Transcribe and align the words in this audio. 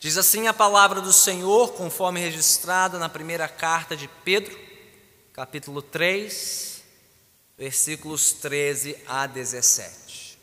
Diz 0.00 0.16
assim 0.16 0.46
a 0.46 0.54
palavra 0.54 1.02
do 1.02 1.12
Senhor, 1.12 1.74
conforme 1.74 2.20
registrada 2.20 2.98
na 2.98 3.06
primeira 3.06 3.46
carta 3.46 3.94
de 3.94 4.08
Pedro, 4.24 4.58
capítulo 5.30 5.82
3, 5.82 6.82
versículos 7.58 8.32
13 8.32 8.96
a 9.06 9.26
17. 9.26 10.38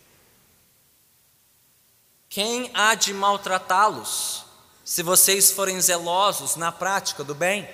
Quem 2.29 2.69
há 2.71 2.93
de 2.93 3.15
maltratá-los, 3.15 4.45
se 4.85 5.01
vocês 5.01 5.49
forem 5.49 5.81
zelosos 5.81 6.55
na 6.55 6.71
prática 6.71 7.23
do 7.23 7.33
bem? 7.33 7.67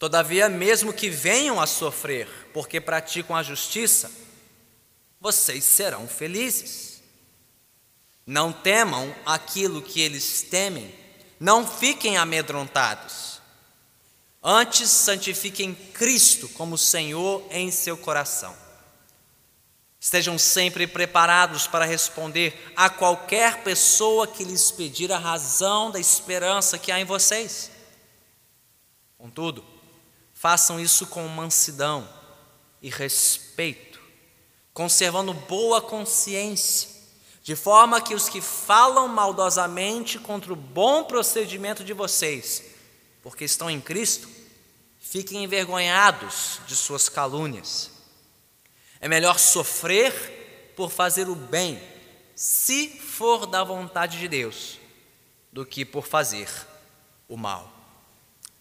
Todavia, 0.00 0.48
mesmo 0.48 0.92
que 0.92 1.08
venham 1.08 1.60
a 1.60 1.66
sofrer 1.68 2.28
porque 2.52 2.80
praticam 2.80 3.36
a 3.36 3.44
justiça, 3.44 4.10
vocês 5.20 5.62
serão 5.62 6.08
felizes. 6.08 6.87
Não 8.28 8.52
temam 8.52 9.14
aquilo 9.24 9.80
que 9.80 10.00
eles 10.00 10.42
temem, 10.42 10.94
não 11.40 11.66
fiquem 11.66 12.16
amedrontados. 12.18 13.40
Antes, 14.42 14.90
santifiquem 14.90 15.74
Cristo 15.74 16.48
como 16.50 16.76
Senhor 16.76 17.42
em 17.50 17.70
seu 17.70 17.96
coração. 17.96 18.54
Estejam 19.98 20.38
sempre 20.38 20.86
preparados 20.86 21.66
para 21.66 21.84
responder 21.86 22.72
a 22.76 22.90
qualquer 22.90 23.64
pessoa 23.64 24.26
que 24.26 24.44
lhes 24.44 24.70
pedir 24.70 25.10
a 25.10 25.18
razão 25.18 25.90
da 25.90 25.98
esperança 25.98 26.78
que 26.78 26.92
há 26.92 27.00
em 27.00 27.04
vocês. 27.04 27.70
Contudo, 29.16 29.64
Façam 30.38 30.78
isso 30.78 31.04
com 31.08 31.26
mansidão 31.26 32.08
e 32.80 32.88
respeito, 32.88 34.00
conservando 34.72 35.34
boa 35.34 35.82
consciência, 35.82 36.88
de 37.48 37.56
forma 37.56 37.98
que 37.98 38.14
os 38.14 38.28
que 38.28 38.42
falam 38.42 39.08
maldosamente 39.08 40.18
contra 40.18 40.52
o 40.52 40.54
bom 40.54 41.04
procedimento 41.04 41.82
de 41.82 41.94
vocês, 41.94 42.62
porque 43.22 43.42
estão 43.42 43.70
em 43.70 43.80
Cristo, 43.80 44.28
fiquem 45.00 45.44
envergonhados 45.44 46.60
de 46.66 46.76
suas 46.76 47.08
calúnias. 47.08 47.90
É 49.00 49.08
melhor 49.08 49.38
sofrer 49.38 50.74
por 50.76 50.90
fazer 50.90 51.26
o 51.26 51.34
bem, 51.34 51.82
se 52.36 52.90
for 53.00 53.46
da 53.46 53.64
vontade 53.64 54.18
de 54.18 54.28
Deus, 54.28 54.78
do 55.50 55.64
que 55.64 55.86
por 55.86 56.06
fazer 56.06 56.50
o 57.26 57.34
mal. 57.38 57.72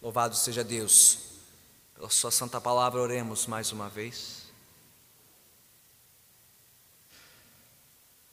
Louvado 0.01 0.33
seja 0.33 0.63
Deus 0.63 1.17
pela 1.93 2.09
Sua 2.09 2.31
Santa 2.31 2.61
Palavra, 2.61 3.01
oremos 3.01 3.47
mais 3.47 3.73
uma 3.73 3.89
vez. 3.89 4.36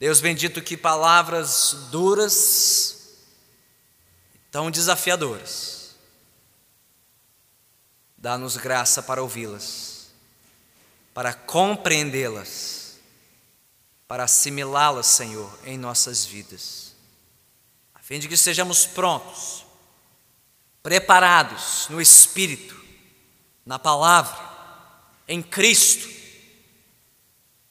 Deus 0.05 0.21
bendito, 0.21 0.61
que 0.61 0.77
palavras 0.77 1.87
duras, 1.89 3.15
tão 4.51 4.69
desafiadoras, 4.69 5.95
dá-nos 8.15 8.55
graça 8.55 9.01
para 9.01 9.23
ouvi-las, 9.23 10.11
para 11.11 11.33
compreendê-las, 11.33 12.99
para 14.07 14.25
assimilá-las, 14.25 15.07
Senhor, 15.07 15.51
em 15.63 15.75
nossas 15.75 16.23
vidas, 16.23 16.93
a 17.95 17.99
fim 17.99 18.19
de 18.19 18.27
que 18.27 18.37
sejamos 18.37 18.85
prontos, 18.85 19.65
preparados 20.83 21.87
no 21.89 21.99
Espírito, 21.99 22.79
na 23.65 23.79
palavra, 23.79 24.37
em 25.27 25.41
Cristo, 25.41 26.07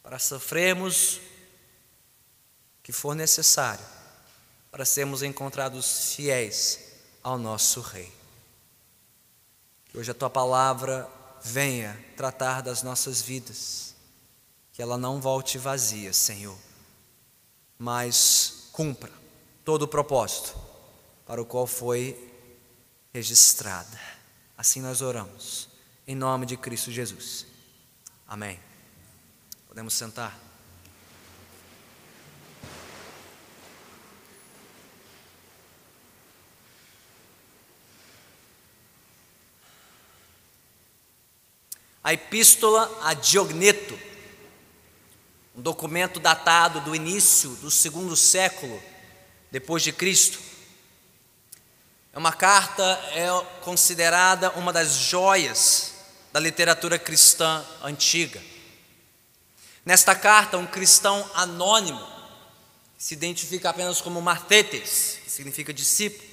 para 0.03 0.19
sofrermos 0.19 1.21
que 2.85 2.93
for 2.93 3.17
necessário, 3.17 3.85
para 4.71 4.85
sermos 4.85 5.23
encontrados 5.23 6.15
fiéis 6.15 6.79
ao 7.23 7.39
nosso 7.39 7.81
Rei. 7.81 8.13
Que 9.87 9.99
hoje 9.99 10.11
a 10.11 10.15
tua 10.15 10.29
palavra 10.29 11.11
venha 11.43 11.99
tratar 12.17 12.61
das 12.61 12.83
nossas 12.83 13.23
vidas, 13.23 13.95
que 14.73 14.83
ela 14.83 14.99
não 14.99 15.21
volte 15.21 15.57
vazia, 15.57 16.13
Senhor, 16.13 16.57
mas 17.79 18.69
cumpra 18.71 19.11
todo 19.65 19.83
o 19.83 19.89
propósito 19.89 20.55
para 21.27 21.41
o 21.41 21.47
qual 21.47 21.67
foi 21.67 22.33
registrada. 23.15 23.99
Assim 24.59 24.83
nós 24.83 25.01
oramos 25.01 25.71
em 26.07 26.15
nome 26.15 26.45
de 26.45 26.57
Cristo 26.57 26.91
Jesus. 26.91 27.47
Amém. 28.29 28.61
Podemos 29.69 29.95
sentar. 29.95 30.39
A 42.05 42.13
Epístola 42.13 43.01
a 43.03 43.15
Diogneto, 43.15 43.99
um 45.57 45.63
documento 45.63 46.21
datado 46.21 46.83
do 46.83 46.95
início 46.95 47.49
do 47.57 47.71
segundo 47.71 48.15
século 48.15 48.79
depois 49.51 49.83
de 49.83 49.91
Cristo. 49.91 50.39
É 52.13 52.19
uma 52.19 52.35
carta 52.35 52.83
é 53.15 53.27
considerada 53.63 54.51
uma 54.51 54.71
das 54.71 54.93
joias 54.93 55.95
da 56.31 56.39
literatura 56.39 56.99
cristã 56.99 57.65
antiga. 57.83 58.43
Nesta 59.83 60.15
carta, 60.15 60.59
um 60.59 60.67
cristão 60.67 61.27
anônimo 61.35 62.07
se 62.99 63.15
identifica 63.15 63.71
apenas 63.71 64.03
como 64.03 64.21
Martetes, 64.21 65.21
que 65.25 65.31
significa 65.31 65.73
discípulo, 65.73 66.29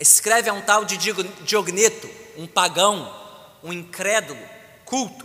escreve 0.00 0.50
a 0.50 0.52
um 0.52 0.62
tal 0.62 0.84
de 0.84 0.96
Diogneto, 1.44 2.10
um 2.36 2.48
pagão, 2.48 3.14
um 3.62 3.72
incrédulo, 3.72 4.40
culto, 4.90 5.24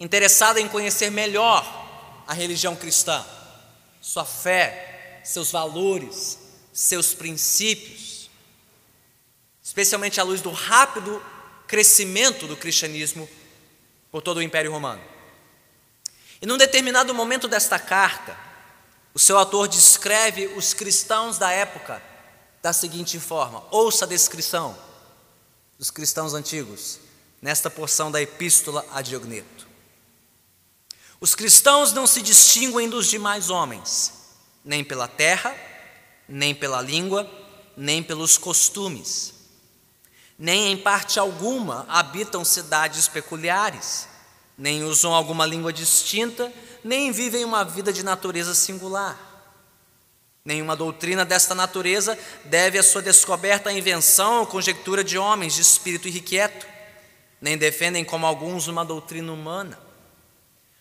interessado 0.00 0.58
em 0.58 0.68
conhecer 0.68 1.08
melhor 1.08 1.64
a 2.26 2.34
religião 2.34 2.74
cristã, 2.74 3.24
sua 4.00 4.24
fé, 4.24 5.20
seus 5.22 5.52
valores, 5.52 6.36
seus 6.72 7.14
princípios, 7.14 8.28
especialmente 9.62 10.20
à 10.20 10.24
luz 10.24 10.40
do 10.40 10.50
rápido 10.50 11.24
crescimento 11.68 12.48
do 12.48 12.56
cristianismo 12.56 13.28
por 14.10 14.20
todo 14.20 14.38
o 14.38 14.42
Império 14.42 14.72
Romano. 14.72 15.02
E 16.42 16.46
num 16.46 16.58
determinado 16.58 17.14
momento 17.14 17.46
desta 17.46 17.78
carta, 17.78 18.36
o 19.14 19.20
seu 19.20 19.38
autor 19.38 19.68
descreve 19.68 20.48
os 20.48 20.74
cristãos 20.74 21.38
da 21.38 21.52
época 21.52 22.02
da 22.60 22.72
seguinte 22.72 23.20
forma: 23.20 23.64
ouça 23.70 24.04
a 24.04 24.08
descrição 24.08 24.76
dos 25.78 25.92
cristãos 25.92 26.34
antigos 26.34 27.03
nesta 27.44 27.68
porção 27.68 28.10
da 28.10 28.20
Epístola 28.20 28.82
a 28.90 29.02
Diogneto. 29.02 29.68
Os 31.20 31.36
cristãos 31.36 31.92
não 31.92 32.08
se 32.08 32.22
distinguem 32.22 32.88
dos 32.88 33.06
demais 33.06 33.50
homens, 33.50 34.12
nem 34.64 34.82
pela 34.82 35.06
terra, 35.06 35.54
nem 36.26 36.54
pela 36.54 36.80
língua, 36.80 37.30
nem 37.76 38.02
pelos 38.02 38.36
costumes 38.36 39.34
nem 40.38 40.72
em 40.72 40.76
parte 40.76 41.18
alguma 41.18 41.86
habitam 41.88 42.44
cidades 42.44 43.06
peculiares, 43.08 44.08
nem 44.58 44.82
usam 44.84 45.14
alguma 45.14 45.46
língua 45.46 45.72
distinta, 45.72 46.52
nem 46.82 47.12
vivem 47.12 47.44
uma 47.44 47.64
vida 47.64 47.92
de 47.92 48.02
natureza 48.02 48.54
singular. 48.54 49.16
Nenhuma 50.44 50.76
doutrina 50.76 51.24
desta 51.24 51.54
natureza 51.54 52.18
deve 52.44 52.78
a 52.78 52.82
sua 52.82 53.00
descoberta 53.00 53.70
à 53.70 53.72
invenção 53.72 54.40
ou 54.40 54.46
conjectura 54.46 55.02
de 55.02 55.16
homens 55.16 55.54
de 55.54 55.62
espírito 55.62 56.08
irrequieto, 56.08 56.66
nem 57.44 57.58
defendem 57.58 58.06
como 58.06 58.24
alguns 58.24 58.68
uma 58.68 58.86
doutrina 58.86 59.30
humana. 59.30 59.78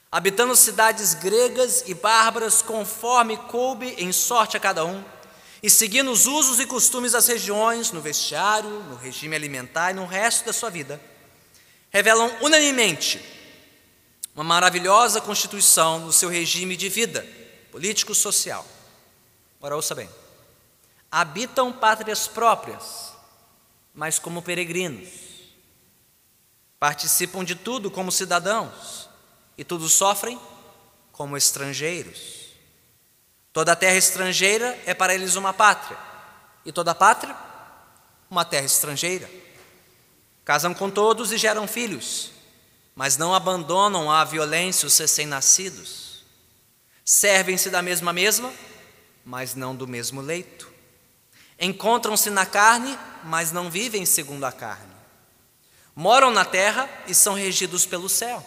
Habitando 0.09 0.55
cidades 0.55 1.13
gregas 1.13 1.83
e 1.87 1.93
bárbaras, 1.93 2.61
conforme 2.61 3.35
coube 3.35 3.93
em 3.97 4.13
sorte 4.13 4.55
a 4.55 4.61
cada 4.61 4.85
um, 4.85 5.03
e 5.61 5.69
seguindo 5.69 6.09
os 6.09 6.25
usos 6.25 6.61
e 6.61 6.65
costumes 6.65 7.11
das 7.11 7.27
regiões, 7.27 7.91
no 7.91 7.99
vestiário, 7.99 8.69
no 8.83 8.95
regime 8.95 9.35
alimentar 9.35 9.91
e 9.91 9.93
no 9.93 10.05
resto 10.05 10.45
da 10.45 10.53
sua 10.53 10.69
vida, 10.69 11.01
revelam 11.89 12.31
unanimemente 12.39 13.21
uma 14.33 14.45
maravilhosa 14.45 15.19
constituição 15.19 15.99
no 15.99 16.13
seu 16.13 16.29
regime 16.29 16.77
de 16.77 16.87
vida 16.87 17.27
político-social. 17.73 18.65
Agora 19.59 19.75
ouça 19.75 19.93
bem: 19.93 20.09
habitam 21.11 21.73
pátrias 21.73 22.25
próprias, 22.25 23.11
mas 23.93 24.17
como 24.17 24.41
peregrinos, 24.41 25.32
participam 26.83 27.45
de 27.45 27.55
tudo 27.55 27.89
como 27.89 28.11
cidadãos 28.11 29.07
e 29.57 29.63
tudo 29.63 29.87
sofrem 29.87 30.37
como 31.13 31.37
estrangeiros. 31.37 32.49
Toda 33.53 33.73
terra 33.73 33.95
estrangeira 33.95 34.77
é 34.85 34.93
para 34.93 35.15
eles 35.15 35.37
uma 35.37 35.53
pátria, 35.53 35.97
e 36.65 36.73
toda 36.73 36.93
pátria, 36.93 37.37
uma 38.29 38.43
terra 38.43 38.65
estrangeira. 38.65 39.31
Casam 40.43 40.73
com 40.73 40.89
todos 40.89 41.31
e 41.31 41.37
geram 41.37 41.69
filhos, 41.69 42.31
mas 42.93 43.15
não 43.15 43.33
abandonam 43.33 44.11
à 44.11 44.25
violência 44.25 44.85
os 44.85 44.97
recém-nascidos. 44.97 46.25
Servem-se 47.05 47.69
da 47.69 47.81
mesma 47.81 48.11
mesma 48.11 48.51
mas 49.23 49.55
não 49.55 49.73
do 49.73 49.87
mesmo 49.87 50.19
leito. 50.19 50.69
Encontram-se 51.57 52.29
na 52.29 52.45
carne, 52.45 52.99
mas 53.23 53.53
não 53.53 53.71
vivem 53.71 54.05
segundo 54.05 54.43
a 54.43 54.51
carne. 54.51 54.92
Moram 55.95 56.31
na 56.31 56.43
terra 56.43 56.89
e 57.07 57.13
são 57.13 57.33
regidos 57.33 57.85
pelo 57.85 58.09
céu. 58.09 58.43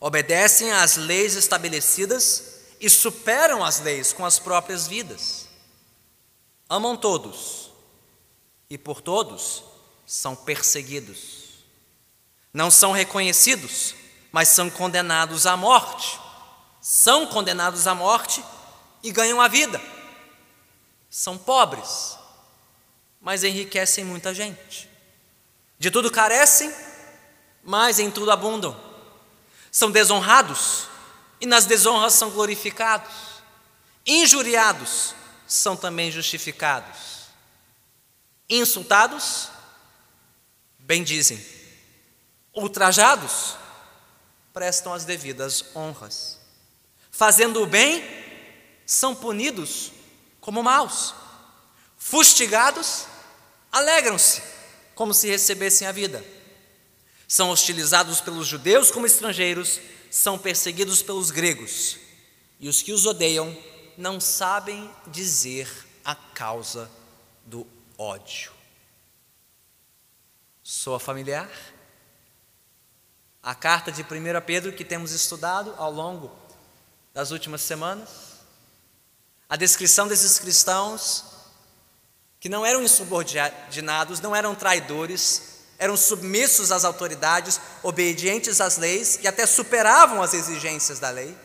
Obedecem 0.00 0.72
às 0.72 0.96
leis 0.96 1.34
estabelecidas 1.34 2.52
e 2.80 2.90
superam 2.90 3.64
as 3.64 3.80
leis 3.80 4.12
com 4.12 4.24
as 4.24 4.38
próprias 4.38 4.86
vidas. 4.86 5.48
Amam 6.68 6.96
todos 6.96 7.70
e 8.68 8.78
por 8.78 9.00
todos 9.00 9.62
são 10.06 10.34
perseguidos. 10.34 11.64
Não 12.52 12.70
são 12.70 12.92
reconhecidos, 12.92 13.94
mas 14.30 14.48
são 14.48 14.68
condenados 14.68 15.46
à 15.46 15.56
morte. 15.56 16.20
São 16.80 17.26
condenados 17.26 17.86
à 17.86 17.94
morte 17.94 18.44
e 19.02 19.12
ganham 19.12 19.40
a 19.40 19.48
vida. 19.48 19.80
São 21.08 21.38
pobres, 21.38 22.18
mas 23.20 23.44
enriquecem 23.44 24.04
muita 24.04 24.34
gente. 24.34 24.91
De 25.82 25.90
tudo 25.90 26.12
carecem, 26.12 26.72
mas 27.60 27.98
em 27.98 28.08
tudo 28.08 28.30
abundam. 28.30 28.80
São 29.68 29.90
desonrados 29.90 30.86
e 31.40 31.46
nas 31.46 31.66
desonras 31.66 32.14
são 32.14 32.30
glorificados. 32.30 33.12
Injuriados 34.06 35.12
são 35.44 35.76
também 35.76 36.08
justificados. 36.08 37.26
Insultados, 38.48 39.48
bendizem. 40.78 41.44
Ultrajados, 42.54 43.56
prestam 44.52 44.94
as 44.94 45.04
devidas 45.04 45.64
honras. 45.74 46.38
Fazendo 47.10 47.60
o 47.60 47.66
bem, 47.66 48.04
são 48.86 49.16
punidos 49.16 49.90
como 50.40 50.62
maus. 50.62 51.12
Fustigados, 51.98 53.06
alegram-se, 53.72 54.51
como 54.94 55.14
se 55.14 55.28
recebessem 55.28 55.86
a 55.86 55.92
vida. 55.92 56.24
São 57.26 57.50
hostilizados 57.50 58.20
pelos 58.20 58.46
judeus 58.46 58.90
como 58.90 59.06
estrangeiros, 59.06 59.80
são 60.10 60.38
perseguidos 60.38 61.02
pelos 61.02 61.30
gregos. 61.30 61.96
E 62.60 62.68
os 62.68 62.82
que 62.82 62.92
os 62.92 63.06
odeiam 63.06 63.56
não 63.96 64.20
sabem 64.20 64.90
dizer 65.06 65.68
a 66.04 66.14
causa 66.14 66.90
do 67.44 67.66
ódio. 67.96 68.52
Soa 70.62 71.00
familiar? 71.00 71.50
A 73.42 73.54
carta 73.54 73.90
de 73.90 74.02
1 74.02 74.06
Pedro 74.46 74.72
que 74.72 74.84
temos 74.84 75.12
estudado 75.12 75.74
ao 75.76 75.90
longo 75.90 76.30
das 77.12 77.30
últimas 77.30 77.62
semanas, 77.62 78.08
a 79.48 79.56
descrição 79.56 80.06
desses 80.08 80.38
cristãos 80.38 81.31
que 82.42 82.48
não 82.48 82.66
eram 82.66 82.82
insubordinados, 82.82 84.18
não 84.18 84.34
eram 84.34 84.52
traidores, 84.52 85.60
eram 85.78 85.96
submissos 85.96 86.72
às 86.72 86.84
autoridades, 86.84 87.60
obedientes 87.84 88.60
às 88.60 88.78
leis 88.78 89.20
e 89.22 89.28
até 89.28 89.46
superavam 89.46 90.20
as 90.20 90.34
exigências 90.34 90.98
da 90.98 91.08
lei. 91.08 91.36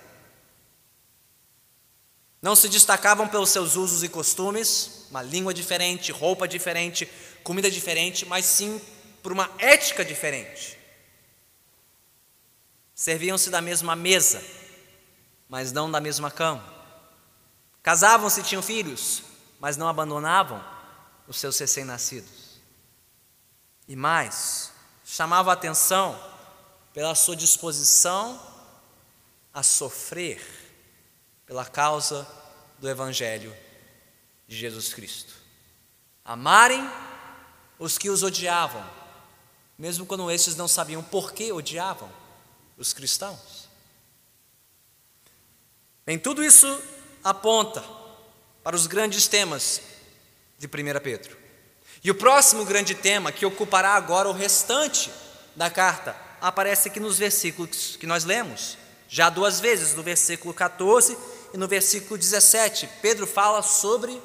Não 2.42 2.56
se 2.56 2.68
destacavam 2.68 3.28
pelos 3.28 3.52
seus 3.52 3.76
usos 3.76 4.02
e 4.02 4.10
costumes, 4.10 5.06
uma 5.12 5.22
língua 5.22 5.54
diferente, 5.54 6.12
roupa 6.12 6.48
diferente, 6.48 7.08
comida 7.44 7.70
diferente, 7.70 8.26
mas 8.26 8.46
sim 8.46 8.82
por 9.22 9.32
uma 9.32 9.52
ética 9.60 10.04
diferente. 10.04 10.80
Serviam-se 12.96 13.52
da 13.52 13.62
mesma 13.62 13.96
mesa, 13.96 14.44
mas 15.48 15.72
não 15.72 15.92
da 15.92 16.02
mesma 16.02 16.32
cama. 16.32 16.66
Casavam-se 17.84 18.42
tinham 18.42 18.64
filhos, 18.64 19.22
mas 19.60 19.78
não 19.78 19.88
abandonavam 19.88 20.76
os 21.28 21.38
seus 21.38 21.58
recém-nascidos. 21.58 22.62
E 23.88 23.96
mais, 23.96 24.72
chamava 25.06 25.52
a 25.52 25.54
atenção 25.54 26.20
pela 26.94 27.16
sua 27.16 27.36
disposição 27.36 28.42
a 29.54 29.64
sofrer 29.64 30.42
pela 31.46 31.66
causa 31.66 32.28
do 32.80 32.90
Evangelho 32.90 33.56
de 34.48 34.56
Jesus 34.56 34.94
Cristo. 34.94 35.34
Amarem 36.24 36.82
os 37.80 37.98
que 37.98 38.10
os 38.10 38.24
odiavam, 38.24 38.86
mesmo 39.78 40.06
quando 40.06 40.30
esses 40.30 40.56
não 40.56 40.68
sabiam 40.68 41.04
por 41.04 41.34
que 41.34 41.52
odiavam 41.52 42.12
os 42.78 42.94
cristãos. 42.94 43.68
Bem, 46.06 46.18
tudo 46.18 46.44
isso 46.44 46.82
aponta 47.24 47.84
para 48.64 48.76
os 48.76 48.88
grandes 48.88 49.28
temas 49.28 49.82
de 50.58 50.68
1 50.68 51.00
Pedro. 51.02 51.38
E 52.04 52.12
o 52.12 52.16
próximo 52.16 52.66
grande 52.66 52.96
tema, 52.96 53.32
que 53.32 53.46
ocupará 53.46 53.92
agora 53.92 54.30
o 54.30 54.34
restante 54.34 55.12
da 55.56 55.70
carta, 55.70 56.16
aparece 56.40 56.90
aqui 56.90 57.00
nos 57.00 57.18
versículos 57.18 57.96
que 57.96 58.06
nós 58.06 58.24
lemos, 58.24 58.78
já 59.10 59.30
duas 59.30 59.60
vezes, 59.60 59.96
no 59.96 60.04
versículo 60.04 60.54
14 60.54 61.18
e 61.54 61.58
no 61.58 61.68
versículo 61.68 62.18
17. 62.18 62.90
Pedro 63.02 63.26
fala 63.26 63.62
sobre 63.62 64.22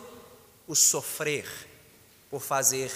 o 0.67 0.75
sofrer 0.75 1.47
por 2.31 2.41
fazer 2.41 2.91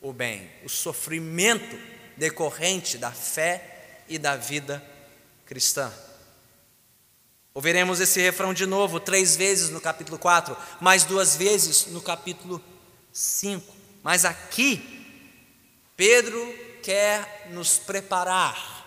o 0.00 0.12
bem, 0.12 0.50
o 0.64 0.68
sofrimento 0.68 1.78
decorrente 2.16 2.98
da 2.98 3.12
fé 3.12 4.02
e 4.08 4.18
da 4.18 4.36
vida 4.36 4.82
cristã. 5.46 5.92
Ouviremos 7.54 8.00
esse 8.00 8.20
refrão 8.20 8.54
de 8.54 8.64
novo, 8.64 8.98
três 8.98 9.36
vezes 9.36 9.68
no 9.68 9.80
capítulo 9.80 10.18
4, 10.18 10.56
mais 10.80 11.04
duas 11.04 11.36
vezes 11.36 11.86
no 11.86 12.00
capítulo 12.00 12.62
5. 13.12 13.74
Mas 14.02 14.24
aqui, 14.24 14.80
Pedro 15.94 16.40
quer 16.82 17.48
nos 17.50 17.78
preparar 17.78 18.80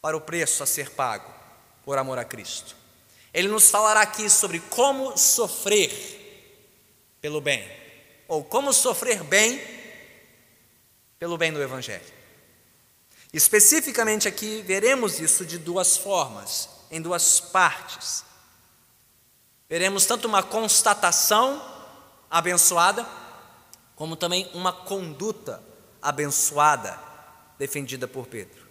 para 0.00 0.16
o 0.16 0.20
preço 0.20 0.62
a 0.62 0.66
ser 0.66 0.90
pago 0.90 1.32
por 1.84 1.96
amor 1.98 2.18
a 2.18 2.24
Cristo. 2.24 2.76
Ele 3.32 3.48
nos 3.48 3.70
falará 3.70 4.00
aqui 4.00 4.28
sobre 4.28 4.58
como 4.58 5.16
sofrer 5.16 6.16
pelo 7.20 7.40
bem, 7.40 7.64
ou 8.26 8.42
como 8.42 8.72
sofrer 8.72 9.22
bem 9.22 9.60
pelo 11.18 11.38
bem 11.38 11.52
do 11.52 11.62
Evangelho. 11.62 12.15
Especificamente 13.36 14.26
aqui, 14.26 14.62
veremos 14.62 15.20
isso 15.20 15.44
de 15.44 15.58
duas 15.58 15.98
formas, 15.98 16.70
em 16.90 17.02
duas 17.02 17.38
partes. 17.38 18.24
Veremos 19.68 20.06
tanto 20.06 20.26
uma 20.26 20.42
constatação 20.42 21.62
abençoada, 22.30 23.06
como 23.94 24.16
também 24.16 24.50
uma 24.54 24.72
conduta 24.72 25.62
abençoada, 26.00 26.98
defendida 27.58 28.08
por 28.08 28.26
Pedro. 28.26 28.66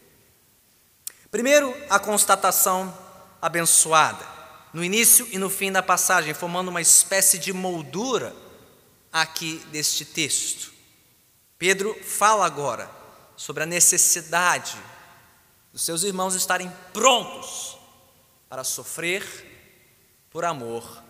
Primeiro, 1.30 1.72
a 1.88 2.00
constatação 2.00 2.92
abençoada, 3.40 4.26
no 4.74 4.84
início 4.84 5.28
e 5.32 5.38
no 5.38 5.52
fim 5.52 5.72
da 5.72 5.84
passagem, 5.84 6.34
formando 6.34 6.70
uma 6.70 6.82
espécie 6.82 7.38
de 7.38 7.54
moldura 7.54 8.36
aqui 9.14 9.58
deste 9.72 10.04
texto. 10.04 10.74
Pedro 11.60 11.96
fala 12.04 12.48
agora 12.48 12.95
sobre 13.36 13.64
a 13.64 13.66
necessidade 13.66 14.78
dos 15.72 15.84
seus 15.84 16.04
irmãos 16.04 16.36
estarem 16.36 16.72
prontos 16.94 17.78
para 18.48 18.64
sofrer 18.64 19.24
por 20.30 20.46
amor 20.46 21.04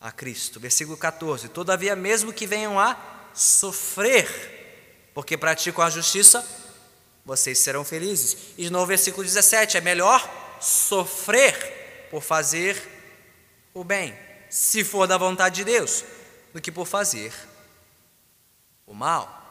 a 0.00 0.12
Cristo. 0.12 0.60
Versículo 0.60 0.96
14: 0.96 1.48
Todavia, 1.48 1.96
mesmo 1.96 2.32
que 2.32 2.46
venham 2.46 2.78
a 2.78 2.96
sofrer, 3.32 5.10
porque 5.14 5.36
praticam 5.36 5.82
a 5.82 5.90
justiça, 5.90 6.46
vocês 7.24 7.58
serão 7.58 7.84
felizes. 7.84 8.36
E 8.58 8.68
no 8.68 8.84
versículo 8.84 9.24
17: 9.24 9.78
É 9.78 9.80
melhor 9.80 10.22
sofrer 10.60 12.08
por 12.10 12.22
fazer 12.22 12.80
o 13.72 13.82
bem, 13.82 14.16
se 14.50 14.84
for 14.84 15.06
da 15.06 15.16
vontade 15.16 15.56
de 15.56 15.64
Deus, 15.64 16.04
do 16.52 16.60
que 16.60 16.70
por 16.70 16.86
fazer 16.86 17.32
o 18.86 18.92
mal. 18.92 19.43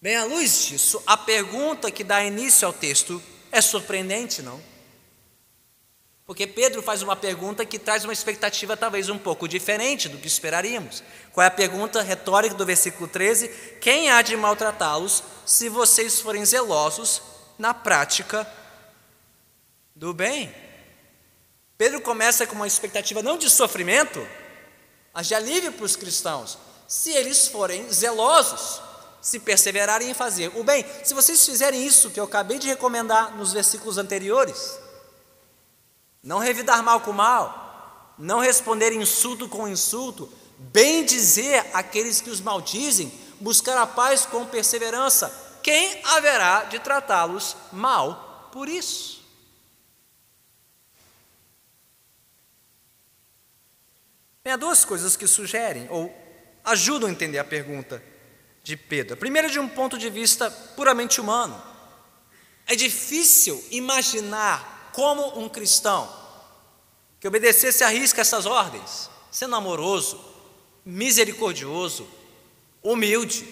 Bem, 0.00 0.14
à 0.14 0.24
luz 0.24 0.66
disso, 0.66 1.02
a 1.04 1.16
pergunta 1.16 1.90
que 1.90 2.04
dá 2.04 2.24
início 2.24 2.64
ao 2.64 2.72
texto 2.72 3.20
é 3.50 3.60
surpreendente, 3.60 4.42
não? 4.42 4.62
Porque 6.24 6.46
Pedro 6.46 6.82
faz 6.82 7.02
uma 7.02 7.16
pergunta 7.16 7.66
que 7.66 7.80
traz 7.80 8.04
uma 8.04 8.12
expectativa 8.12 8.76
talvez 8.76 9.08
um 9.08 9.18
pouco 9.18 9.48
diferente 9.48 10.08
do 10.08 10.18
que 10.18 10.28
esperaríamos. 10.28 11.02
Qual 11.32 11.42
é 11.42 11.48
a 11.48 11.50
pergunta 11.50 12.00
retórica 12.00 12.54
do 12.54 12.64
versículo 12.64 13.08
13? 13.08 13.48
Quem 13.80 14.08
há 14.08 14.22
de 14.22 14.36
maltratá-los 14.36 15.22
se 15.44 15.68
vocês 15.68 16.20
forem 16.20 16.44
zelosos 16.44 17.20
na 17.58 17.74
prática 17.74 18.48
do 19.96 20.14
bem? 20.14 20.54
Pedro 21.76 22.00
começa 22.00 22.46
com 22.46 22.54
uma 22.54 22.68
expectativa 22.68 23.20
não 23.20 23.36
de 23.36 23.50
sofrimento, 23.50 24.24
mas 25.12 25.26
de 25.26 25.34
alívio 25.34 25.72
para 25.72 25.86
os 25.86 25.96
cristãos, 25.96 26.56
se 26.86 27.10
eles 27.10 27.48
forem 27.48 27.90
zelosos 27.92 28.86
se 29.20 29.38
perseverarem 29.40 30.10
em 30.10 30.14
fazer 30.14 30.52
o 30.56 30.64
bem. 30.64 30.84
Se 31.04 31.14
vocês 31.14 31.44
fizerem 31.44 31.84
isso 31.84 32.10
que 32.10 32.20
eu 32.20 32.24
acabei 32.24 32.58
de 32.58 32.68
recomendar 32.68 33.36
nos 33.36 33.52
versículos 33.52 33.98
anteriores, 33.98 34.78
não 36.22 36.38
revidar 36.38 36.82
mal 36.82 37.00
com 37.00 37.12
mal, 37.12 38.14
não 38.18 38.40
responder 38.40 38.92
insulto 38.92 39.48
com 39.48 39.68
insulto, 39.68 40.30
bem 40.58 41.04
dizer 41.04 41.64
aqueles 41.72 42.20
que 42.20 42.30
os 42.30 42.40
maldizem, 42.40 43.12
buscar 43.40 43.78
a 43.78 43.86
paz 43.86 44.26
com 44.26 44.44
perseverança. 44.46 45.32
Quem 45.62 46.00
haverá 46.04 46.64
de 46.64 46.78
tratá-los 46.78 47.56
mal 47.72 48.48
por 48.52 48.68
isso? 48.68 49.18
Tem 54.42 54.56
duas 54.56 54.84
coisas 54.84 55.16
que 55.16 55.26
sugerem 55.26 55.86
ou 55.90 56.10
ajudam 56.64 57.08
a 57.08 57.12
entender 57.12 57.38
a 57.38 57.44
pergunta 57.44 58.02
de 58.68 58.76
Pedro. 58.76 59.16
Primeiro, 59.16 59.50
de 59.50 59.58
um 59.58 59.66
ponto 59.66 59.96
de 59.96 60.10
vista 60.10 60.50
puramente 60.76 61.22
humano. 61.22 61.60
É 62.66 62.76
difícil 62.76 63.64
imaginar 63.70 64.90
como 64.92 65.40
um 65.40 65.48
cristão 65.48 66.06
que 67.18 67.26
obedecesse 67.26 67.82
a 67.82 67.88
risca 67.88 68.20
essas 68.20 68.44
ordens, 68.44 69.08
sendo 69.30 69.56
amoroso, 69.56 70.22
misericordioso, 70.84 72.06
humilde, 72.82 73.48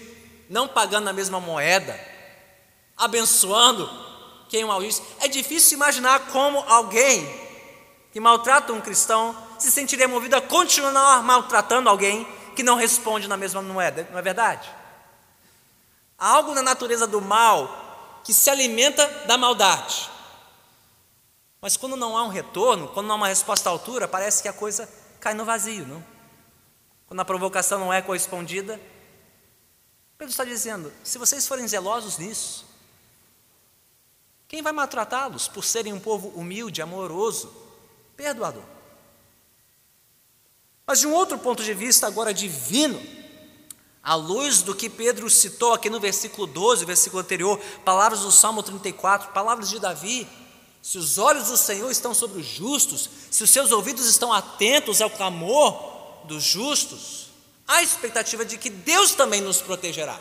não 0.51 0.67
pagando 0.67 1.09
a 1.09 1.13
mesma 1.13 1.39
moeda, 1.39 1.99
abençoando 2.95 3.89
quem 4.49 4.63
o 4.63 4.67
maldiz. 4.67 5.01
É 5.19 5.27
difícil 5.27 5.77
imaginar 5.77 6.27
como 6.27 6.59
alguém 6.59 7.27
que 8.13 8.19
maltrata 8.19 8.71
um 8.71 8.81
cristão 8.81 9.35
se 9.57 9.71
sentiria 9.71 10.07
movido 10.07 10.35
a 10.35 10.41
continuar 10.41 11.23
maltratando 11.23 11.89
alguém 11.89 12.27
que 12.55 12.61
não 12.61 12.75
responde 12.75 13.27
na 13.27 13.35
mesma 13.35 13.63
moeda, 13.63 14.07
não 14.11 14.19
é 14.19 14.21
verdade? 14.21 14.76
Há 16.17 16.29
algo 16.29 16.53
na 16.53 16.61
natureza 16.61 17.05
do 17.05 17.21
mal 17.21 18.21
que 18.23 18.33
se 18.33 18.49
alimenta 18.49 19.05
da 19.25 19.37
maldade. 19.37 20.09
Mas 21.61 21.77
quando 21.77 21.95
não 21.95 22.17
há 22.17 22.23
um 22.23 22.29
retorno, 22.29 22.87
quando 22.89 23.07
não 23.07 23.15
há 23.15 23.17
uma 23.17 23.27
resposta 23.27 23.69
à 23.69 23.71
altura, 23.71 24.07
parece 24.07 24.41
que 24.41 24.47
a 24.47 24.53
coisa 24.53 24.89
cai 25.19 25.33
no 25.33 25.45
vazio, 25.45 25.85
não? 25.87 26.03
Quando 27.07 27.19
a 27.19 27.25
provocação 27.25 27.79
não 27.79 27.93
é 27.93 28.01
correspondida, 28.01 28.79
Pedro 30.17 30.31
está 30.31 30.43
dizendo: 30.43 30.91
se 31.03 31.17
vocês 31.17 31.47
forem 31.47 31.67
zelosos 31.67 32.17
nisso, 32.17 32.65
quem 34.47 34.61
vai 34.61 34.73
maltratá-los 34.73 35.47
por 35.47 35.63
serem 35.63 35.93
um 35.93 35.99
povo 35.99 36.29
humilde, 36.29 36.81
amoroso, 36.81 37.53
perdoador? 38.15 38.63
Mas 40.85 41.01
de 41.01 41.07
um 41.07 41.13
outro 41.13 41.37
ponto 41.37 41.63
de 41.63 41.73
vista, 41.73 42.07
agora 42.07 42.33
divino, 42.33 42.99
à 44.07 44.15
luz 44.15 44.61
do 44.61 44.73
que 44.73 44.89
Pedro 44.89 45.29
citou 45.29 45.73
aqui 45.73 45.89
no 45.89 45.99
versículo 45.99 46.47
12, 46.47 46.85
versículo 46.85 47.21
anterior, 47.21 47.59
palavras 47.83 48.21
do 48.21 48.31
Salmo 48.31 48.63
34, 48.63 49.33
palavras 49.33 49.69
de 49.69 49.81
Davi. 49.81 50.25
Se 50.81 50.97
os 50.97 51.17
olhos 51.17 51.47
do 51.49 51.57
Senhor 51.57 51.91
estão 51.91 52.13
sobre 52.13 52.39
os 52.39 52.47
justos, 52.47 53.09
se 53.29 53.43
os 53.43 53.49
seus 53.49 53.69
ouvidos 53.69 54.07
estão 54.07 54.31
atentos 54.31 55.01
ao 55.01 55.09
clamor 55.09 56.23
dos 56.23 56.41
justos, 56.41 57.31
há 57.67 57.83
expectativa 57.83 58.45
de 58.45 58.57
que 58.57 58.69
Deus 58.69 59.11
também 59.11 59.41
nos 59.41 59.61
protegerá, 59.61 60.17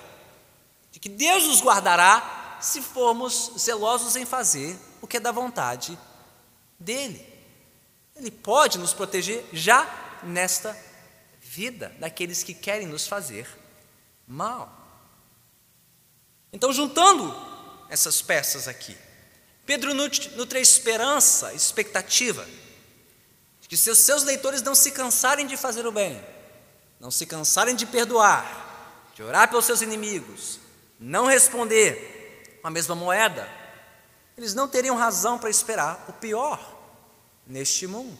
de 0.91 0.99
que 0.99 1.09
Deus 1.09 1.45
nos 1.45 1.63
guardará 1.63 2.59
se 2.61 2.83
formos 2.83 3.53
zelosos 3.57 4.17
em 4.17 4.27
fazer 4.27 4.77
o 5.01 5.07
que 5.07 5.19
é 5.19 5.21
da 5.21 5.31
vontade 5.31 5.97
dEle. 6.77 7.25
Ele 8.17 8.33
pode 8.33 8.79
nos 8.79 8.93
proteger 8.93 9.49
já 9.53 10.19
nesta 10.25 10.77
vida 11.41 11.95
daqueles 12.01 12.43
que 12.43 12.53
querem 12.53 12.89
nos 12.89 13.07
fazer 13.07 13.47
mal. 14.27 14.73
Então, 16.53 16.73
juntando 16.73 17.35
essas 17.89 18.23
peças 18.23 18.67
aqui, 18.67 18.97
Pedro 19.65 19.93
nutre 19.95 20.61
esperança, 20.61 21.53
expectativa, 21.53 22.47
de 23.61 23.69
que 23.69 23.77
se 23.77 23.91
os 23.91 23.99
seus 23.99 24.23
leitores 24.23 24.63
não 24.63 24.75
se 24.75 24.93
cansarem 24.93 25.47
de 25.47 25.57
fazer 25.57 25.87
o 25.87 25.93
bem, 25.93 26.25
não 27.01 27.11
se 27.11 27.27
cansarem 27.27 27.75
de 27.75 27.85
perdoar, 27.85 29.11
de 29.15 29.23
orar 29.23 29.49
pelos 29.49 29.65
seus 29.65 29.83
inimigos, 29.83 30.61
não 31.01 31.27
responder 31.27 32.59
com 32.63 32.69
a 32.69 32.71
mesma 32.71 32.95
moeda, 32.95 33.49
eles 34.37 34.55
não 34.55 34.69
teriam 34.69 34.97
razão 34.97 35.39
para 35.39 35.51
esperar 35.51 36.05
o 36.09 36.13
pior 36.13 36.61
neste 37.47 37.87
mundo. 37.87 38.19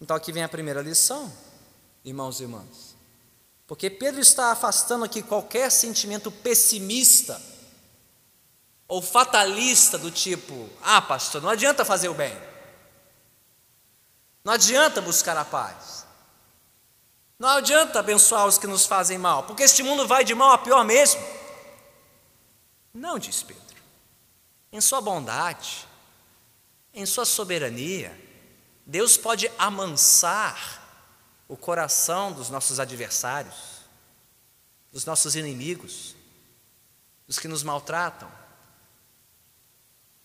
Então 0.00 0.16
aqui 0.16 0.32
vem 0.32 0.44
a 0.44 0.48
primeira 0.48 0.80
lição, 0.80 1.32
irmãos 2.04 2.40
e 2.40 2.44
irmãs. 2.44 2.87
Porque 3.68 3.90
Pedro 3.90 4.18
está 4.18 4.50
afastando 4.50 5.04
aqui 5.04 5.22
qualquer 5.22 5.70
sentimento 5.70 6.32
pessimista 6.32 7.40
ou 8.88 9.02
fatalista 9.02 9.98
do 9.98 10.10
tipo: 10.10 10.70
ah, 10.82 11.02
pastor, 11.02 11.42
não 11.42 11.50
adianta 11.50 11.84
fazer 11.84 12.08
o 12.08 12.14
bem, 12.14 12.34
não 14.42 14.54
adianta 14.54 15.02
buscar 15.02 15.36
a 15.36 15.44
paz, 15.44 16.06
não 17.38 17.50
adianta 17.50 18.00
abençoar 18.00 18.46
os 18.46 18.56
que 18.56 18.66
nos 18.66 18.86
fazem 18.86 19.18
mal, 19.18 19.42
porque 19.42 19.64
este 19.64 19.82
mundo 19.82 20.08
vai 20.08 20.24
de 20.24 20.34
mal 20.34 20.52
a 20.52 20.58
pior 20.58 20.82
mesmo. 20.82 21.20
Não, 22.94 23.18
diz 23.18 23.42
Pedro, 23.42 23.62
em 24.72 24.80
Sua 24.80 25.02
bondade, 25.02 25.86
em 26.94 27.04
Sua 27.04 27.26
soberania, 27.26 28.18
Deus 28.86 29.18
pode 29.18 29.52
amansar 29.58 30.77
o 31.48 31.56
coração 31.56 32.30
dos 32.30 32.50
nossos 32.50 32.78
adversários, 32.78 33.78
dos 34.92 35.06
nossos 35.06 35.34
inimigos, 35.34 36.14
dos 37.26 37.38
que 37.38 37.48
nos 37.48 37.62
maltratam, 37.62 38.30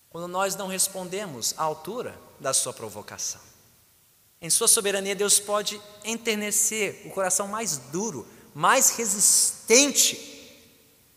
quando 0.09 0.27
nós 0.27 0.55
não 0.55 0.67
respondemos 0.67 1.55
à 1.57 1.63
altura 1.63 2.19
da 2.39 2.53
sua 2.53 2.73
provocação. 2.73 3.41
Em 4.41 4.49
sua 4.49 4.67
soberania, 4.67 5.15
Deus 5.15 5.39
pode 5.39 5.81
enternecer 6.03 7.01
o 7.05 7.09
coração 7.09 7.47
mais 7.47 7.77
duro, 7.77 8.27
mais 8.53 8.91
resistente 8.91 10.29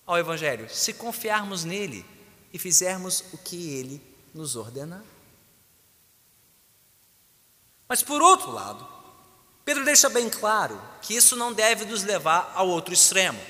ao 0.07 0.17
Evangelho, 0.17 0.71
se 0.71 0.93
confiarmos 0.93 1.65
nele 1.65 2.07
e 2.53 2.59
fizermos 2.59 3.25
o 3.33 3.39
que 3.39 3.75
ele 3.75 4.01
nos 4.33 4.55
ordenar. 4.55 5.03
Mas 7.89 8.03
por 8.03 8.23
outro 8.23 8.53
lado, 8.53 8.96
Pedro 9.67 9.85
deixa 9.85 10.09
bem 10.09 10.31
claro 10.31 10.81
que 11.03 11.13
isso 11.13 11.35
não 11.35 11.53
deve 11.53 11.85
nos 11.87 12.05
levar 12.05 12.53
ao 12.55 12.69
outro 12.69 12.95
extremo. 12.95 13.41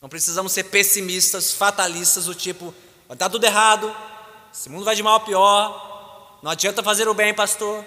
Não 0.00 0.08
precisamos 0.08 0.52
ser 0.52 0.62
pessimistas, 0.62 1.52
fatalistas, 1.52 2.26
do 2.26 2.36
tipo, 2.36 2.72
vai 3.08 3.16
dar 3.16 3.28
tudo 3.28 3.44
errado, 3.44 3.92
esse 4.54 4.68
mundo 4.68 4.84
vai 4.84 4.94
de 4.94 5.02
mal 5.02 5.16
a 5.16 5.20
pior, 5.20 6.38
não 6.40 6.52
adianta 6.52 6.84
fazer 6.84 7.08
o 7.08 7.14
bem, 7.14 7.34
pastor. 7.34 7.84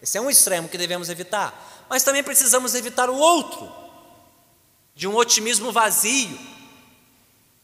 Esse 0.00 0.16
é 0.16 0.20
um 0.20 0.30
extremo 0.30 0.68
que 0.68 0.78
devemos 0.78 1.10
evitar. 1.10 1.84
Mas 1.90 2.04
também 2.04 2.22
precisamos 2.22 2.76
evitar 2.76 3.10
o 3.10 3.16
outro, 3.16 3.68
de 4.94 5.08
um 5.08 5.16
otimismo 5.16 5.72
vazio, 5.72 6.38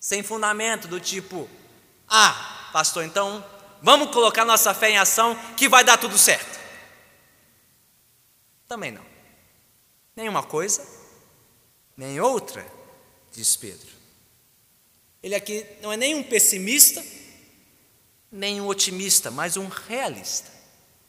sem 0.00 0.24
fundamento, 0.24 0.88
do 0.88 0.98
tipo, 0.98 1.48
ah, 2.08 2.70
pastor, 2.72 3.04
então 3.04 3.44
vamos 3.80 4.10
colocar 4.10 4.44
nossa 4.44 4.74
fé 4.74 4.90
em 4.90 4.98
ação 4.98 5.38
que 5.56 5.68
vai 5.68 5.84
dar 5.84 5.96
tudo 5.96 6.18
certo. 6.18 6.57
Também 8.68 8.92
não. 8.92 9.04
Nenhuma 10.14 10.42
coisa, 10.42 10.86
nem 11.96 12.20
outra, 12.20 12.64
diz 13.32 13.56
Pedro. 13.56 13.88
Ele 15.22 15.34
aqui 15.34 15.66
não 15.80 15.90
é 15.90 15.96
nem 15.96 16.14
um 16.14 16.22
pessimista, 16.22 17.02
nem 18.30 18.60
um 18.60 18.68
otimista, 18.68 19.30
mas 19.30 19.56
um 19.56 19.68
realista. 19.68 20.52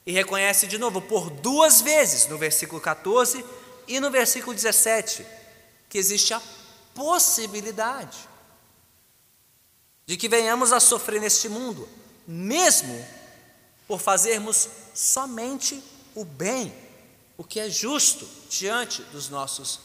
E 0.06 0.14
reconhece 0.14 0.68
de 0.68 0.78
novo 0.78 1.02
por 1.02 1.30
duas 1.30 1.82
vezes, 1.82 2.28
no 2.28 2.38
versículo 2.38 2.80
14 2.80 3.44
e 3.88 4.00
no 4.00 4.10
versículo 4.10 4.56
17, 4.56 5.26
que 5.90 5.98
existe 5.98 6.34
a 6.34 6.42
possibilidade 6.96 8.18
de 10.06 10.16
que 10.18 10.30
venhamos 10.30 10.72
a 10.72 10.80
sofrer 10.80 11.20
neste 11.20 11.50
mundo, 11.50 11.88
mesmo 12.26 13.06
por 13.88 14.00
fazermos 14.00 14.70
somente 14.94 15.84
o 16.16 16.24
bem 16.24 16.89
o 17.40 17.44
que 17.46 17.58
é 17.58 17.70
justo 17.70 18.28
diante 18.50 19.02
dos 19.02 19.30
nossos 19.30 19.80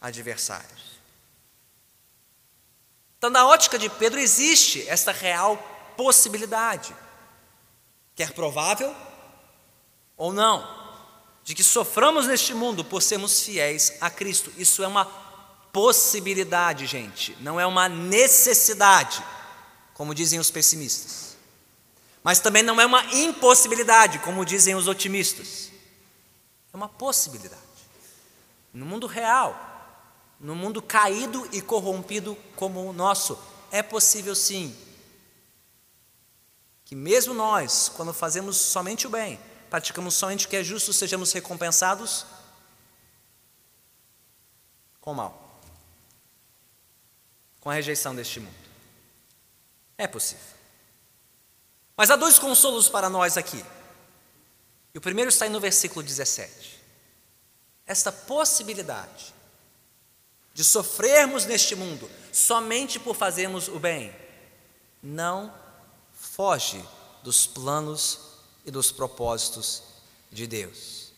adversários. 0.00 0.98
Então, 3.16 3.30
na 3.30 3.46
ótica 3.46 3.78
de 3.78 3.88
Pedro, 3.88 4.18
existe 4.18 4.84
esta 4.88 5.12
real 5.12 5.56
possibilidade, 5.96 6.92
quer 8.16 8.32
provável 8.32 8.92
ou 10.16 10.32
não, 10.32 10.68
de 11.44 11.54
que 11.54 11.62
soframos 11.62 12.26
neste 12.26 12.52
mundo 12.52 12.84
por 12.84 13.00
sermos 13.00 13.44
fiéis 13.44 13.92
a 14.00 14.10
Cristo. 14.10 14.52
Isso 14.58 14.82
é 14.82 14.88
uma 14.88 15.04
possibilidade, 15.72 16.84
gente, 16.86 17.36
não 17.40 17.60
é 17.60 17.66
uma 17.66 17.88
necessidade, 17.88 19.22
como 19.94 20.12
dizem 20.12 20.40
os 20.40 20.50
pessimistas. 20.50 21.36
Mas 22.24 22.40
também 22.40 22.64
não 22.64 22.80
é 22.80 22.84
uma 22.84 23.04
impossibilidade, 23.14 24.18
como 24.18 24.44
dizem 24.44 24.74
os 24.74 24.88
otimistas. 24.88 25.77
Uma 26.78 26.88
possibilidade. 26.88 27.60
No 28.72 28.86
mundo 28.86 29.08
real, 29.08 29.52
no 30.38 30.54
mundo 30.54 30.80
caído 30.80 31.48
e 31.50 31.60
corrompido 31.60 32.36
como 32.54 32.88
o 32.88 32.92
nosso, 32.92 33.36
é 33.72 33.82
possível 33.82 34.32
sim 34.32 34.76
que 36.84 36.94
mesmo 36.94 37.34
nós, 37.34 37.88
quando 37.88 38.14
fazemos 38.14 38.56
somente 38.56 39.08
o 39.08 39.10
bem, 39.10 39.40
praticamos 39.68 40.14
somente 40.14 40.46
o 40.46 40.48
que 40.48 40.54
é 40.54 40.62
justo, 40.62 40.92
sejamos 40.92 41.32
recompensados 41.32 42.24
com 45.00 45.10
o 45.10 45.14
mal, 45.16 45.60
com 47.58 47.70
a 47.70 47.74
rejeição 47.74 48.14
deste 48.14 48.38
mundo. 48.38 48.54
É 49.98 50.06
possível. 50.06 50.46
Mas 51.96 52.08
há 52.08 52.14
dois 52.14 52.38
consolos 52.38 52.88
para 52.88 53.10
nós 53.10 53.36
aqui. 53.36 53.64
E 54.94 54.98
o 54.98 55.00
primeiro 55.00 55.28
está 55.28 55.44
aí 55.44 55.50
no 55.50 55.60
versículo 55.60 56.02
17. 56.02 56.78
Esta 57.86 58.10
possibilidade 58.12 59.34
de 60.54 60.64
sofrermos 60.64 61.44
neste 61.44 61.74
mundo 61.74 62.10
somente 62.32 62.98
por 62.98 63.14
fazermos 63.14 63.68
o 63.68 63.78
bem, 63.78 64.14
não 65.02 65.54
foge 66.12 66.84
dos 67.22 67.46
planos 67.46 68.18
e 68.64 68.70
dos 68.70 68.90
propósitos 68.90 69.82
de 70.30 70.46
Deus. 70.46 71.12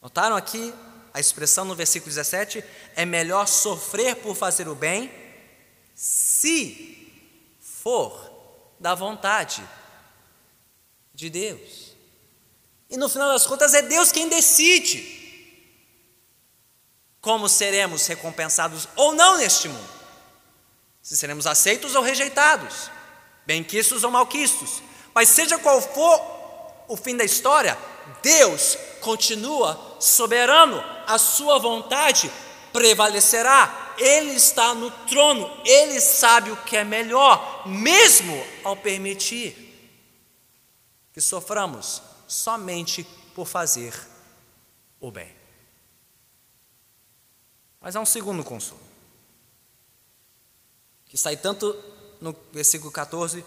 Notaram 0.00 0.36
aqui 0.36 0.74
a 1.12 1.20
expressão 1.20 1.64
no 1.64 1.74
versículo 1.74 2.10
17? 2.10 2.62
É 2.94 3.06
melhor 3.06 3.46
sofrer 3.48 4.16
por 4.16 4.36
fazer 4.36 4.68
o 4.68 4.74
bem, 4.74 5.10
se 5.94 7.10
for 7.58 8.30
da 8.78 8.94
vontade 8.94 9.66
de 11.14 11.30
Deus. 11.30 11.85
E 12.88 12.96
no 12.96 13.08
final 13.08 13.28
das 13.28 13.46
contas, 13.46 13.74
é 13.74 13.82
Deus 13.82 14.12
quem 14.12 14.28
decide 14.28 15.14
como 17.20 17.48
seremos 17.48 18.06
recompensados 18.06 18.88
ou 18.94 19.12
não 19.12 19.36
neste 19.36 19.68
mundo. 19.68 19.90
Se 21.02 21.16
seremos 21.16 21.46
aceitos 21.46 21.94
ou 21.96 22.02
rejeitados, 22.02 22.90
bem-quistos 23.44 24.04
ou 24.04 24.10
malquistos. 24.10 24.82
Mas 25.12 25.30
seja 25.30 25.58
qual 25.58 25.80
for 25.82 26.36
o 26.88 26.96
fim 26.96 27.16
da 27.16 27.24
história, 27.24 27.76
Deus 28.22 28.78
continua 29.00 29.96
soberano, 29.98 30.82
a 31.06 31.18
sua 31.18 31.58
vontade 31.58 32.30
prevalecerá. 32.72 33.94
Ele 33.98 34.32
está 34.32 34.74
no 34.74 34.90
trono, 35.08 35.50
ele 35.64 36.00
sabe 36.00 36.50
o 36.50 36.56
que 36.58 36.76
é 36.76 36.84
melhor, 36.84 37.66
mesmo 37.66 38.46
ao 38.62 38.76
permitir 38.76 39.64
que 41.12 41.20
soframos 41.20 42.02
somente 42.26 43.04
por 43.34 43.46
fazer 43.46 43.94
o 45.00 45.10
bem. 45.10 45.34
Mas 47.80 47.94
há 47.94 48.00
um 48.00 48.06
segundo 48.06 48.42
consolo, 48.42 48.80
que 51.06 51.16
sai 51.16 51.36
tanto 51.36 51.74
no 52.20 52.34
versículo 52.52 52.90
14 52.90 53.44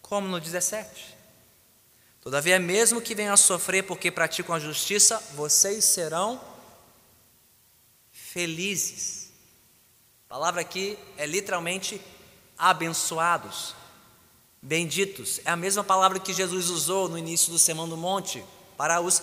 como 0.00 0.28
no 0.28 0.40
17. 0.40 1.16
Todavia, 2.20 2.58
mesmo 2.58 3.00
que 3.00 3.14
venham 3.14 3.34
a 3.34 3.36
sofrer 3.36 3.84
porque 3.84 4.10
praticam 4.10 4.54
a 4.54 4.60
justiça, 4.60 5.18
vocês 5.34 5.84
serão 5.84 6.40
felizes. 8.12 9.32
A 10.26 10.34
palavra 10.34 10.60
aqui 10.60 10.98
é 11.16 11.26
literalmente 11.26 12.00
abençoados, 12.56 13.74
benditos. 14.62 15.40
É 15.44 15.50
a 15.50 15.56
mesma 15.56 15.82
palavra 15.82 16.20
que 16.20 16.32
Jesus 16.32 16.70
usou 16.70 17.08
no 17.08 17.18
início 17.18 17.50
do 17.50 17.58
Sermão 17.58 17.88
do 17.88 17.96
Monte 17.96 18.44
para 18.76 19.00
os 19.00 19.20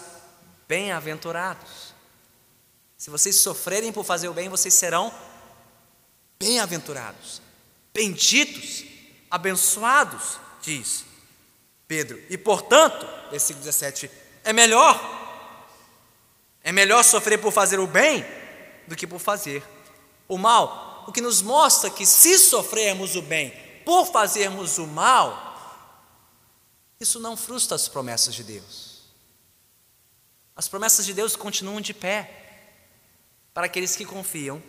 bem-aventurados. 0.67 1.93
Se 2.98 3.10
vocês 3.10 3.38
sofrerem 3.38 3.93
por 3.93 4.03
fazer 4.03 4.27
o 4.27 4.34
bem, 4.34 4.50
vocês 4.50 4.74
serão 4.74 5.13
bem-aventurados, 6.38 7.41
benditos, 7.93 8.84
abençoados, 9.31 10.38
diz 10.62 11.05
Pedro. 11.88 12.22
E 12.29 12.38
portanto, 12.38 13.08
versículo 13.31 13.63
17, 13.63 14.12
é 14.43 14.51
melhor, 14.51 14.99
é 16.62 16.71
melhor 16.71 17.04
sofrer 17.04 17.39
por 17.39 17.54
fazer 17.54 17.80
o 17.80 17.88
bem 17.88 18.25
do 18.88 18.95
que 18.95 19.08
por 19.08 19.19
fazer 19.19 19.63
o 20.28 20.38
mal. 20.38 21.06
O 21.08 21.12
que 21.12 21.21
nos 21.21 21.41
mostra 21.41 21.89
que 21.89 22.06
se 22.06 22.38
sofrermos 22.38 23.15
o 23.15 23.21
bem 23.21 23.68
por 23.86 24.06
fazermos 24.06 24.78
o 24.78 24.88
mal, 24.88 25.50
isso 27.00 27.20
não 27.20 27.38
frustra 27.38 27.76
as 27.76 27.88
promessas 27.88 28.36
de 28.36 28.44
Deus. 28.44 29.00
As 30.56 30.68
promessas 30.68 31.06
de 31.06 31.13
Deus 31.13 31.36
continuam 31.36 31.80
de 31.80 31.94
pé 31.94 32.39
para 33.54 33.65
aqueles 33.65 33.96
que 33.96 34.06
confiam 34.06 34.62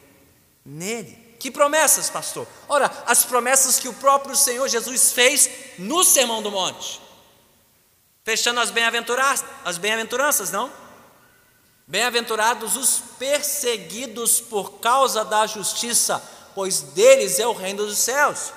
nele. 0.64 1.37
Que 1.40 1.51
promessas, 1.51 2.09
pastor? 2.09 2.46
Ora, 2.68 2.90
as 3.07 3.25
promessas 3.25 3.79
que 3.79 3.88
o 3.88 3.94
próprio 3.94 4.37
Senhor 4.37 4.68
Jesus 4.68 5.12
fez 5.12 5.51
no 5.79 6.05
Sermão 6.05 6.42
do 6.42 6.51
Monte. 6.51 7.01
Fechando 8.23 8.61
as 8.61 8.70
bem-aventuranças, 8.70 9.44
as 9.64 9.79
bem-aventuranças, 9.79 10.53
não? 10.53 10.70
Bem-aventurados 11.87 12.77
os 12.77 13.03
perseguidos 13.18 14.40
por 14.40 14.79
causa 14.79 15.25
da 15.25 15.46
justiça, 15.46 16.23
pois 16.55 16.83
deles 16.83 17.40
é 17.40 17.46
o 17.46 17.53
reino 17.53 17.85
dos 17.85 17.99
céus. 17.99 18.53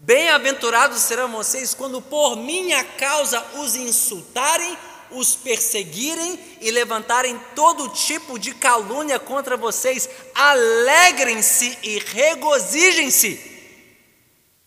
Bem-aventurados 0.00 1.02
serão 1.02 1.30
vocês 1.30 1.74
quando 1.74 2.00
por 2.00 2.36
minha 2.36 2.82
causa 2.84 3.40
os 3.56 3.76
insultarem 3.76 4.76
os 5.10 5.34
perseguirem 5.34 6.38
e 6.60 6.70
levantarem 6.70 7.38
todo 7.54 7.88
tipo 7.90 8.38
de 8.38 8.54
calúnia 8.54 9.18
contra 9.18 9.56
vocês, 9.56 10.08
alegrem-se 10.34 11.78
e 11.82 11.98
regozijem-se, 11.98 13.58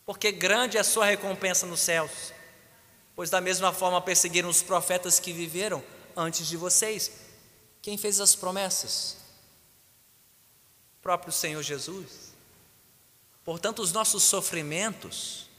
porque 0.05 0.31
grande 0.31 0.77
é 0.77 0.81
a 0.81 0.83
sua 0.83 1.05
recompensa 1.05 1.65
nos 1.65 1.81
céus. 1.81 2.33
Pois 3.15 3.29
da 3.29 3.41
mesma 3.41 3.71
forma 3.71 4.01
perseguiram 4.01 4.49
os 4.49 4.63
profetas 4.63 5.19
que 5.19 5.31
viveram 5.31 5.83
antes 6.15 6.47
de 6.47 6.57
vocês. 6.57 7.11
Quem 7.81 7.97
fez 7.97 8.19
as 8.19 8.35
promessas? 8.35 9.17
O 10.97 11.01
próprio 11.01 11.31
Senhor 11.31 11.61
Jesus. 11.61 12.30
Portanto, 13.43 13.81
os 13.81 13.91
nossos 13.91 14.23
sofrimentos, 14.23 15.49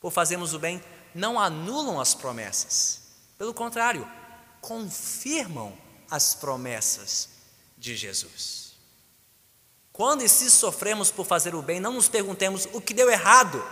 por 0.00 0.12
fazermos 0.12 0.54
o 0.54 0.58
bem, 0.58 0.82
não 1.14 1.38
anulam 1.38 2.00
as 2.00 2.14
promessas 2.14 3.04
pelo 3.38 3.52
contrário, 3.52 4.08
confirmam 4.60 5.76
as 6.10 6.34
promessas 6.34 7.28
de 7.76 7.96
Jesus. 7.96 8.74
Quando 9.92 10.22
e 10.22 10.28
se 10.28 10.50
sofremos 10.50 11.10
por 11.10 11.26
fazer 11.26 11.54
o 11.54 11.62
bem, 11.62 11.80
não 11.80 11.92
nos 11.92 12.08
perguntemos 12.08 12.66
o 12.72 12.80
que 12.80 12.94
deu 12.94 13.10
errado. 13.10 13.62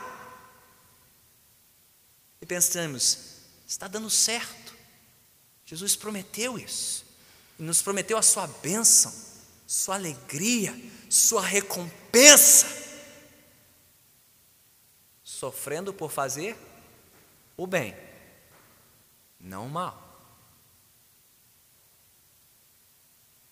E 2.40 2.46
pensamos, 2.46 3.18
está 3.66 3.88
dando 3.88 4.10
certo. 4.10 4.74
Jesus 5.64 5.96
prometeu 5.96 6.58
isso. 6.58 7.04
E 7.58 7.62
nos 7.62 7.80
prometeu 7.80 8.18
a 8.18 8.22
sua 8.22 8.46
bênção, 8.46 9.12
sua 9.66 9.94
alegria, 9.94 10.78
sua 11.08 11.42
recompensa. 11.42 12.81
Sofrendo 15.42 15.92
por 15.92 16.08
fazer 16.08 16.56
o 17.56 17.66
bem 17.66 17.96
não 19.40 19.66
o 19.66 19.68
mal. 19.68 20.00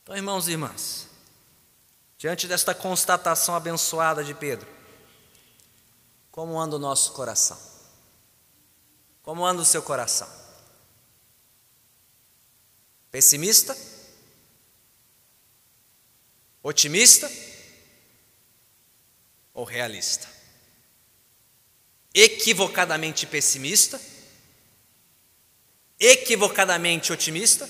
Então, 0.00 0.14
irmãos 0.16 0.46
e 0.46 0.53
irmãs, 0.53 1.09
diante 2.16 2.46
desta 2.46 2.76
constatação 2.76 3.57
abençoada 3.57 4.22
de 4.22 4.33
Pedro, 4.35 4.68
como 6.31 6.61
anda 6.61 6.76
o 6.76 6.79
nosso 6.79 7.12
coração? 7.12 7.59
Como 9.20 9.44
anda 9.44 9.61
o 9.61 9.66
seu 9.66 9.83
coração? 9.83 10.29
Pessimista? 13.11 13.76
Otimista? 16.62 17.29
Ou 19.53 19.64
realista? 19.64 20.39
Equivocadamente 22.14 23.27
pessimista? 23.27 24.01
equivocadamente 26.01 27.12
otimista 27.12 27.68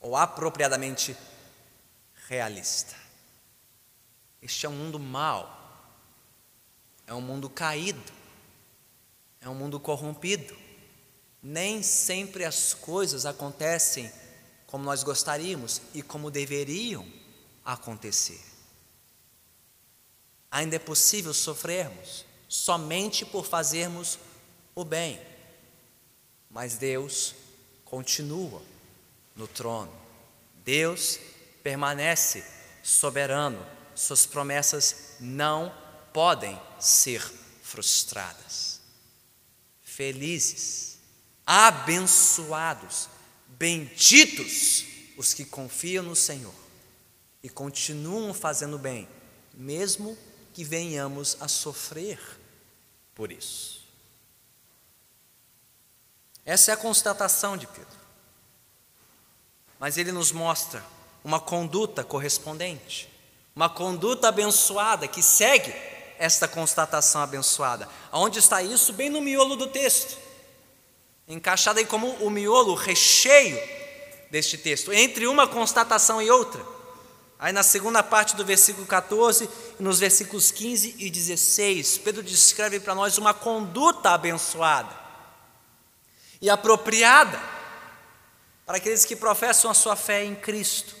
ou 0.00 0.16
apropriadamente 0.16 1.16
realista. 2.26 2.96
Este 4.42 4.66
é 4.66 4.68
um 4.68 4.72
mundo 4.72 4.98
mau, 4.98 5.88
é 7.06 7.14
um 7.14 7.20
mundo 7.20 7.48
caído, 7.48 8.12
é 9.40 9.48
um 9.48 9.54
mundo 9.54 9.78
corrompido. 9.78 10.60
Nem 11.40 11.80
sempre 11.82 12.44
as 12.44 12.74
coisas 12.74 13.24
acontecem 13.24 14.10
como 14.66 14.84
nós 14.84 15.04
gostaríamos 15.04 15.80
e 15.94 16.02
como 16.02 16.30
deveriam 16.30 17.06
acontecer. 17.64 18.51
Ainda 20.52 20.76
é 20.76 20.78
possível 20.78 21.34
sofrermos 21.34 22.24
somente 22.48 23.24
por 23.24 23.44
fazermos 23.44 24.18
o 24.74 24.84
bem 24.84 25.18
mas 26.52 26.76
Deus 26.76 27.34
continua 27.84 28.62
no 29.34 29.48
trono. 29.48 29.92
Deus 30.64 31.18
permanece 31.62 32.44
soberano. 32.82 33.66
Suas 33.94 34.26
promessas 34.26 35.16
não 35.18 35.74
podem 36.12 36.60
ser 36.78 37.20
frustradas. 37.62 38.80
felizes, 39.82 40.98
abençoados, 41.46 43.08
benditos 43.46 44.84
os 45.18 45.34
que 45.34 45.44
confiam 45.44 46.02
no 46.02 46.16
Senhor 46.16 46.54
e 47.42 47.48
continuam 47.50 48.32
fazendo 48.32 48.78
bem, 48.78 49.06
mesmo 49.52 50.16
que 50.52 50.64
venhamos 50.64 51.36
a 51.40 51.48
sofrer 51.48 52.18
por 53.14 53.32
isso. 53.32 53.82
Essa 56.44 56.72
é 56.72 56.74
a 56.74 56.76
constatação 56.76 57.56
de 57.56 57.66
Pedro. 57.66 58.02
Mas 59.78 59.96
ele 59.96 60.12
nos 60.12 60.32
mostra 60.32 60.84
uma 61.24 61.40
conduta 61.40 62.02
correspondente, 62.04 63.08
uma 63.54 63.68
conduta 63.68 64.28
abençoada 64.28 65.06
que 65.06 65.22
segue 65.22 65.72
esta 66.18 66.46
constatação 66.46 67.20
abençoada. 67.20 67.88
Onde 68.12 68.38
está 68.38 68.62
isso? 68.62 68.92
Bem 68.92 69.10
no 69.10 69.20
miolo 69.20 69.56
do 69.56 69.66
texto. 69.66 70.16
Encaixado 71.26 71.78
aí 71.78 71.86
como 71.86 72.08
o 72.16 72.30
miolo, 72.30 72.72
o 72.72 72.76
recheio 72.76 73.60
deste 74.30 74.56
texto, 74.56 74.92
entre 74.92 75.26
uma 75.26 75.46
constatação 75.46 76.20
e 76.20 76.30
outra. 76.30 76.64
Aí 77.38 77.52
na 77.52 77.64
segunda 77.64 78.02
parte 78.02 78.36
do 78.36 78.44
versículo 78.44 78.86
14, 78.86 79.48
nos 79.82 79.98
versículos 79.98 80.52
15 80.52 80.94
e 80.98 81.10
16, 81.10 81.98
Pedro 81.98 82.22
descreve 82.22 82.78
para 82.78 82.94
nós 82.94 83.18
uma 83.18 83.34
conduta 83.34 84.10
abençoada 84.10 84.96
e 86.40 86.48
apropriada 86.48 87.40
para 88.64 88.76
aqueles 88.76 89.04
que 89.04 89.16
professam 89.16 89.68
a 89.70 89.74
sua 89.74 89.96
fé 89.96 90.24
em 90.24 90.36
Cristo. 90.36 90.94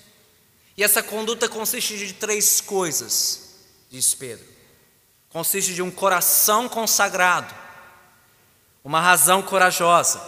E 0.76 0.82
essa 0.82 1.02
conduta 1.02 1.48
consiste 1.48 1.96
de 1.96 2.12
três 2.12 2.60
coisas, 2.60 3.54
diz 3.88 4.14
Pedro: 4.14 4.46
consiste 5.28 5.74
de 5.74 5.82
um 5.82 5.90
coração 5.90 6.68
consagrado, 6.68 7.54
uma 8.82 9.00
razão 9.00 9.42
corajosa 9.42 10.20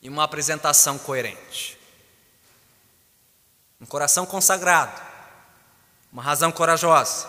e 0.00 0.08
uma 0.08 0.22
apresentação 0.22 0.98
coerente. 0.98 1.76
Um 3.80 3.86
coração 3.86 4.24
consagrado, 4.24 5.11
uma 6.12 6.22
razão 6.22 6.52
corajosa, 6.52 7.26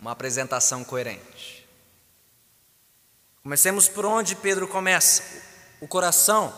uma 0.00 0.12
apresentação 0.12 0.82
coerente. 0.82 1.68
Comecemos 3.42 3.86
por 3.86 4.06
onde 4.06 4.34
Pedro 4.34 4.66
começa. 4.66 5.22
O 5.80 5.86
coração 5.86 6.52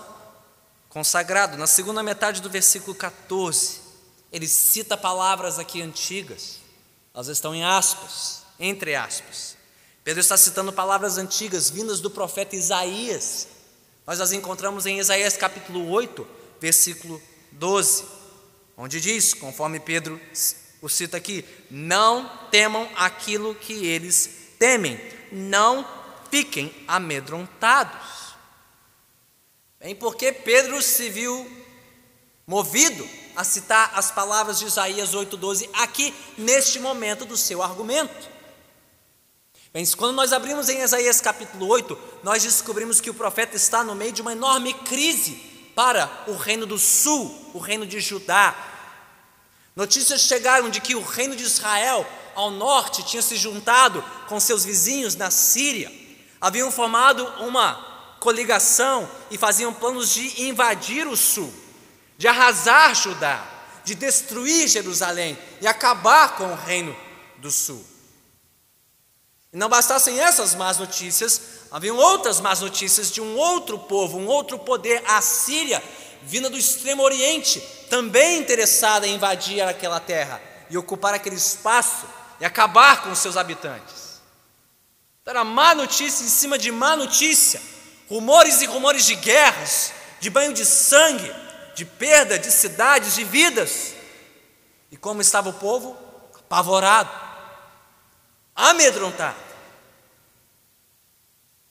consagrado, 0.88 1.58
na 1.58 1.66
segunda 1.66 2.02
metade 2.02 2.40
do 2.40 2.48
versículo 2.48 2.94
14, 2.94 3.80
ele 4.32 4.46
cita 4.46 4.96
palavras 4.96 5.58
aqui 5.58 5.82
antigas, 5.82 6.60
elas 7.12 7.26
estão 7.26 7.54
em 7.54 7.64
aspas, 7.64 8.42
entre 8.58 8.94
aspas. 8.94 9.56
Pedro 10.04 10.20
está 10.20 10.36
citando 10.36 10.72
palavras 10.72 11.18
antigas 11.18 11.68
vindas 11.68 12.00
do 12.00 12.10
profeta 12.10 12.56
Isaías. 12.56 13.48
Nós 14.06 14.20
as 14.20 14.32
encontramos 14.32 14.86
em 14.86 14.98
Isaías 14.98 15.36
capítulo 15.36 15.90
8, 15.90 16.26
versículo 16.60 17.20
12, 17.52 18.19
onde 18.80 18.98
diz, 18.98 19.34
conforme 19.34 19.78
Pedro 19.78 20.18
o 20.80 20.88
cita 20.88 21.18
aqui: 21.18 21.44
Não 21.70 22.26
temam 22.50 22.88
aquilo 22.96 23.54
que 23.54 23.86
eles 23.86 24.30
temem, 24.58 24.98
não 25.30 25.86
fiquem 26.30 26.74
amedrontados. 26.88 28.34
Bem, 29.78 29.94
porque 29.94 30.32
Pedro 30.32 30.80
se 30.80 31.10
viu 31.10 31.50
movido 32.46 33.06
a 33.36 33.44
citar 33.44 33.92
as 33.94 34.10
palavras 34.10 34.58
de 34.58 34.64
Isaías 34.64 35.14
8,12 35.14 35.68
aqui 35.74 36.14
neste 36.38 36.78
momento 36.78 37.26
do 37.26 37.36
seu 37.36 37.62
argumento. 37.62 38.28
Bem, 39.72 39.86
quando 39.96 40.16
nós 40.16 40.32
abrimos 40.32 40.68
em 40.68 40.80
Isaías 40.80 41.20
capítulo 41.20 41.68
8, 41.68 41.98
nós 42.22 42.42
descobrimos 42.42 43.00
que 43.00 43.10
o 43.10 43.14
profeta 43.14 43.56
está 43.56 43.84
no 43.84 43.94
meio 43.94 44.12
de 44.12 44.22
uma 44.22 44.32
enorme 44.32 44.72
crise 44.72 45.50
para 45.74 46.10
o 46.26 46.34
reino 46.34 46.66
do 46.66 46.78
sul, 46.78 47.50
o 47.54 47.58
reino 47.58 47.86
de 47.86 48.00
Judá. 48.00 48.69
Notícias 49.74 50.22
chegaram 50.22 50.68
de 50.68 50.80
que 50.80 50.94
o 50.94 51.02
reino 51.02 51.36
de 51.36 51.44
Israel, 51.44 52.06
ao 52.34 52.50
norte, 52.50 53.04
tinha 53.04 53.22
se 53.22 53.36
juntado 53.36 54.04
com 54.28 54.40
seus 54.40 54.64
vizinhos 54.64 55.14
na 55.14 55.30
Síria, 55.30 55.90
haviam 56.40 56.70
formado 56.70 57.24
uma 57.40 58.16
coligação 58.18 59.08
e 59.30 59.38
faziam 59.38 59.72
planos 59.72 60.12
de 60.12 60.42
invadir 60.42 61.06
o 61.06 61.16
sul, 61.16 61.52
de 62.18 62.28
arrasar 62.28 62.94
Judá, 62.94 63.46
de 63.84 63.94
destruir 63.94 64.68
Jerusalém 64.68 65.38
e 65.60 65.66
acabar 65.66 66.36
com 66.36 66.52
o 66.52 66.56
reino 66.56 66.94
do 67.38 67.50
sul. 67.50 67.84
E 69.52 69.56
não 69.56 69.68
bastassem 69.68 70.20
essas 70.20 70.54
más 70.54 70.78
notícias, 70.78 71.40
haviam 71.72 71.96
outras 71.96 72.40
más 72.40 72.60
notícias 72.60 73.10
de 73.10 73.20
um 73.20 73.36
outro 73.36 73.78
povo, 73.78 74.18
um 74.18 74.26
outro 74.26 74.58
poder, 74.58 75.02
a 75.06 75.20
Síria, 75.20 75.82
vinda 76.22 76.50
do 76.50 76.58
extremo 76.58 77.02
oriente, 77.02 77.60
também 77.88 78.38
interessada 78.38 79.06
em 79.06 79.14
invadir 79.14 79.60
aquela 79.62 80.00
terra 80.00 80.40
e 80.68 80.76
ocupar 80.76 81.14
aquele 81.14 81.36
espaço 81.36 82.06
e 82.40 82.44
acabar 82.44 83.02
com 83.02 83.10
os 83.10 83.18
seus 83.18 83.36
habitantes. 83.36 84.20
Então, 85.20 85.32
era 85.32 85.44
má 85.44 85.74
notícia 85.74 86.24
em 86.24 86.28
cima 86.28 86.58
de 86.58 86.70
má 86.70 86.96
notícia 86.96 87.60
rumores 88.10 88.60
e 88.60 88.66
rumores 88.66 89.06
de 89.06 89.14
guerras, 89.14 89.92
de 90.18 90.28
banho 90.28 90.52
de 90.52 90.66
sangue, 90.66 91.32
de 91.76 91.84
perda 91.84 92.36
de 92.36 92.50
cidades, 92.50 93.14
de 93.14 93.22
vidas. 93.22 93.94
E 94.90 94.96
como 94.96 95.20
estava 95.20 95.48
o 95.48 95.52
povo? 95.52 95.96
Apavorado, 96.34 97.08
amedrontado. 98.56 99.38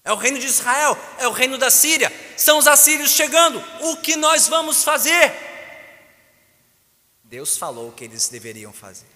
É 0.06 0.14
o 0.14 0.16
reino 0.16 0.40
de 0.40 0.46
Israel, 0.46 0.98
é 1.18 1.28
o 1.28 1.32
reino 1.32 1.58
da 1.58 1.70
Síria, 1.70 2.10
são 2.42 2.58
os 2.58 2.68
assírios 2.68 3.12
chegando. 3.12 3.64
O 3.82 3.98
que 3.98 4.16
nós 4.16 4.48
vamos 4.48 4.84
fazer? 4.84 5.34
Deus 7.24 7.58
falou 7.58 7.90
o 7.90 7.92
que 7.92 8.04
eles 8.04 8.28
deveriam 8.30 8.74
fazer, 8.74 9.08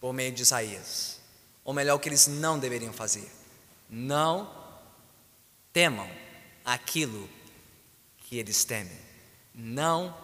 por 0.00 0.12
meio 0.12 0.32
de 0.32 0.42
Isaías. 0.42 1.20
Ou 1.64 1.74
melhor, 1.74 1.96
o 1.96 1.98
que 1.98 2.08
eles 2.08 2.26
não 2.26 2.58
deveriam 2.58 2.92
fazer. 2.92 3.30
Não 3.90 4.50
temam 5.72 6.10
aquilo 6.64 7.28
que 8.18 8.38
eles 8.38 8.64
temem. 8.64 8.98
Não 9.54 10.16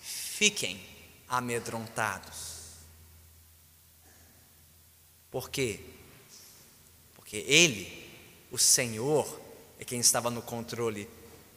fiquem 0.00 0.80
amedrontados. 1.28 2.54
Por 5.30 5.50
quê? 5.50 5.80
Porque 7.14 7.38
Ele, 7.38 8.08
o 8.50 8.58
Senhor, 8.58 9.40
é 9.78 9.84
quem 9.84 9.98
estava 9.98 10.30
no 10.30 10.40
controle 10.40 11.08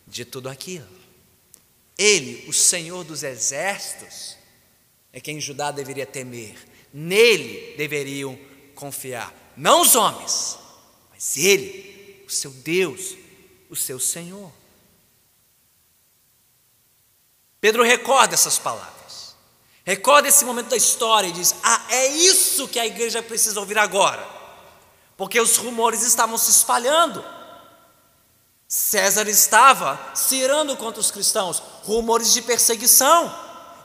de 0.08 0.24
tudo 0.24 0.50
aquilo. 0.50 0.88
Ele, 1.98 2.48
o 2.48 2.54
Senhor 2.54 3.04
dos 3.04 3.24
exércitos, 3.24 4.38
é 5.12 5.20
quem 5.20 5.42
Judá 5.42 5.72
deveria 5.72 6.06
temer. 6.06 6.56
Nele 6.94 7.76
deveriam 7.76 8.40
confiar. 8.76 9.34
Não 9.58 9.82
os 9.82 9.96
homens, 9.96 10.58
mas 11.10 11.36
Ele, 11.36 12.24
o 12.28 12.32
seu 12.32 12.52
Deus, 12.52 13.16
o 13.70 13.76
seu 13.76 14.00
Senhor. 14.00 14.52
Pedro 17.60 17.84
recorda 17.84 18.36
essas 18.36 18.60
palavras, 18.60 19.36
recorda 19.84 20.28
esse 20.28 20.46
momento 20.46 20.70
da 20.70 20.78
história 20.78 21.28
e 21.28 21.32
diz: 21.32 21.56
Ah, 21.64 21.88
é 21.90 22.08
isso 22.08 22.68
que 22.68 22.80
a 22.80 22.86
igreja 22.86 23.24
precisa 23.24 23.60
ouvir 23.60 23.80
agora, 23.80 24.26
porque 25.18 25.42
os 25.42 25.58
rumores 25.58 26.04
estavam 26.04 26.38
se 26.38 26.52
espalhando. 26.52 27.24
César 28.68 29.30
estava 29.30 30.12
se 30.14 30.36
irando 30.36 30.76
contra 30.76 31.00
os 31.00 31.10
cristãos, 31.10 31.60
rumores 31.84 32.34
de 32.34 32.42
perseguição, 32.42 33.34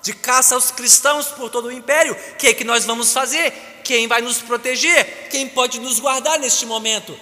de 0.03 0.13
caça 0.13 0.57
aos 0.57 0.73
cristãos 0.73 1.29
por 1.29 1.49
todo 1.51 1.67
o 1.67 1.73
império. 1.73 2.15
O 2.15 2.37
que 2.37 2.49
é 2.49 2.55
que 2.55 2.65
nós 2.65 2.85
vamos 2.85 3.13
fazer? 3.13 3.53
Quem 3.85 4.09
vai 4.09 4.21
nos 4.21 4.43
proteger? 4.43 5.29
Quem 5.31 5.49
pode 5.49 5.79
nos 5.79 6.01
guardar 6.01 6.37
neste 6.41 6.67
momento? 6.67 7.17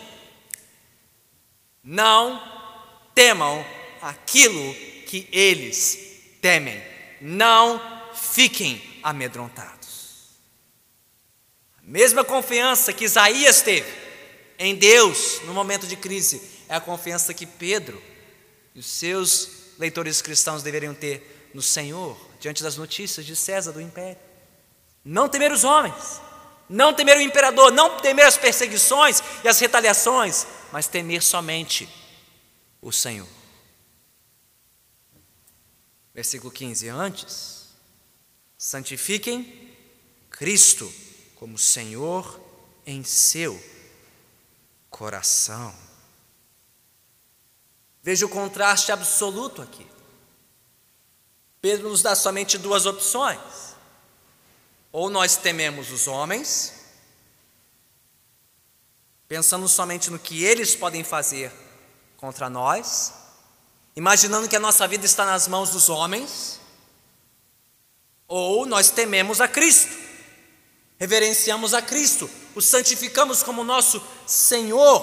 Não 1.84 2.40
temam 3.14 3.64
aquilo 4.00 4.74
que 5.06 5.28
eles 5.30 5.98
temem. 6.40 6.82
Não 7.20 7.78
fiquem 8.14 8.82
amedrontados. 9.02 10.30
A 11.76 11.82
mesma 11.82 12.24
confiança 12.24 12.90
que 12.90 13.04
Isaías 13.04 13.60
teve 13.60 13.92
em 14.58 14.74
Deus 14.74 15.42
no 15.44 15.52
momento 15.52 15.86
de 15.86 15.96
crise 15.96 16.59
é 16.70 16.76
a 16.76 16.80
confiança 16.80 17.34
que 17.34 17.44
Pedro 17.44 18.00
e 18.76 18.78
os 18.78 18.86
seus 18.86 19.50
leitores 19.76 20.22
cristãos 20.22 20.62
deveriam 20.62 20.94
ter 20.94 21.50
no 21.52 21.60
Senhor 21.60 22.16
diante 22.38 22.62
das 22.62 22.76
notícias 22.76 23.26
de 23.26 23.34
César 23.34 23.72
do 23.72 23.80
império. 23.80 24.22
Não 25.04 25.28
temer 25.28 25.50
os 25.50 25.64
homens, 25.64 26.20
não 26.68 26.94
temer 26.94 27.16
o 27.16 27.20
imperador, 27.20 27.72
não 27.72 28.00
temer 28.00 28.24
as 28.24 28.36
perseguições 28.36 29.20
e 29.42 29.48
as 29.48 29.58
retaliações, 29.58 30.46
mas 30.70 30.86
temer 30.86 31.24
somente 31.24 31.88
o 32.80 32.92
Senhor. 32.92 33.26
Versículo 36.14 36.52
15: 36.52 36.88
Antes, 36.88 37.66
santifiquem 38.56 39.74
Cristo 40.30 40.92
como 41.34 41.58
Senhor 41.58 42.40
em 42.86 43.02
seu 43.02 43.60
coração. 44.88 45.89
Veja 48.02 48.24
o 48.24 48.28
contraste 48.28 48.90
absoluto 48.90 49.60
aqui. 49.60 49.86
Pedro 51.60 51.90
nos 51.90 52.02
dá 52.02 52.14
somente 52.14 52.56
duas 52.56 52.86
opções. 52.86 53.38
Ou 54.92 55.10
nós 55.10 55.36
tememos 55.36 55.90
os 55.90 56.08
homens, 56.08 56.72
pensando 59.28 59.68
somente 59.68 60.10
no 60.10 60.18
que 60.18 60.42
eles 60.42 60.74
podem 60.74 61.04
fazer 61.04 61.52
contra 62.16 62.50
nós, 62.50 63.12
imaginando 63.94 64.48
que 64.48 64.56
a 64.56 64.60
nossa 64.60 64.88
vida 64.88 65.06
está 65.06 65.24
nas 65.24 65.46
mãos 65.46 65.70
dos 65.70 65.88
homens, 65.88 66.58
ou 68.26 68.66
nós 68.66 68.90
tememos 68.90 69.40
a 69.40 69.46
Cristo, 69.46 69.96
reverenciamos 70.98 71.72
a 71.74 71.80
Cristo, 71.80 72.28
o 72.54 72.60
santificamos 72.60 73.42
como 73.42 73.62
nosso 73.62 74.02
Senhor, 74.26 75.00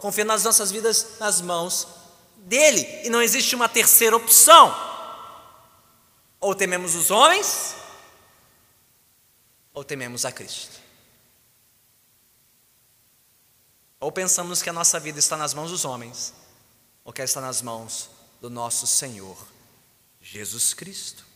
confiando 0.00 0.32
as 0.32 0.44
nossas 0.44 0.70
vidas 0.70 1.18
nas 1.18 1.40
mãos 1.40 1.88
dele, 2.46 2.86
e 3.04 3.10
não 3.10 3.20
existe 3.20 3.54
uma 3.56 3.68
terceira 3.68 4.16
opção. 4.16 4.74
Ou 6.40 6.54
tememos 6.54 6.94
os 6.94 7.10
homens, 7.10 7.74
ou 9.74 9.82
tememos 9.82 10.24
a 10.24 10.30
Cristo. 10.30 10.80
Ou 13.98 14.12
pensamos 14.12 14.62
que 14.62 14.70
a 14.70 14.72
nossa 14.72 15.00
vida 15.00 15.18
está 15.18 15.36
nas 15.36 15.52
mãos 15.52 15.70
dos 15.70 15.84
homens, 15.84 16.32
ou 17.04 17.12
que 17.12 17.20
está 17.20 17.40
nas 17.40 17.60
mãos 17.60 18.08
do 18.40 18.48
nosso 18.48 18.86
Senhor 18.86 19.36
Jesus 20.20 20.72
Cristo. 20.72 21.26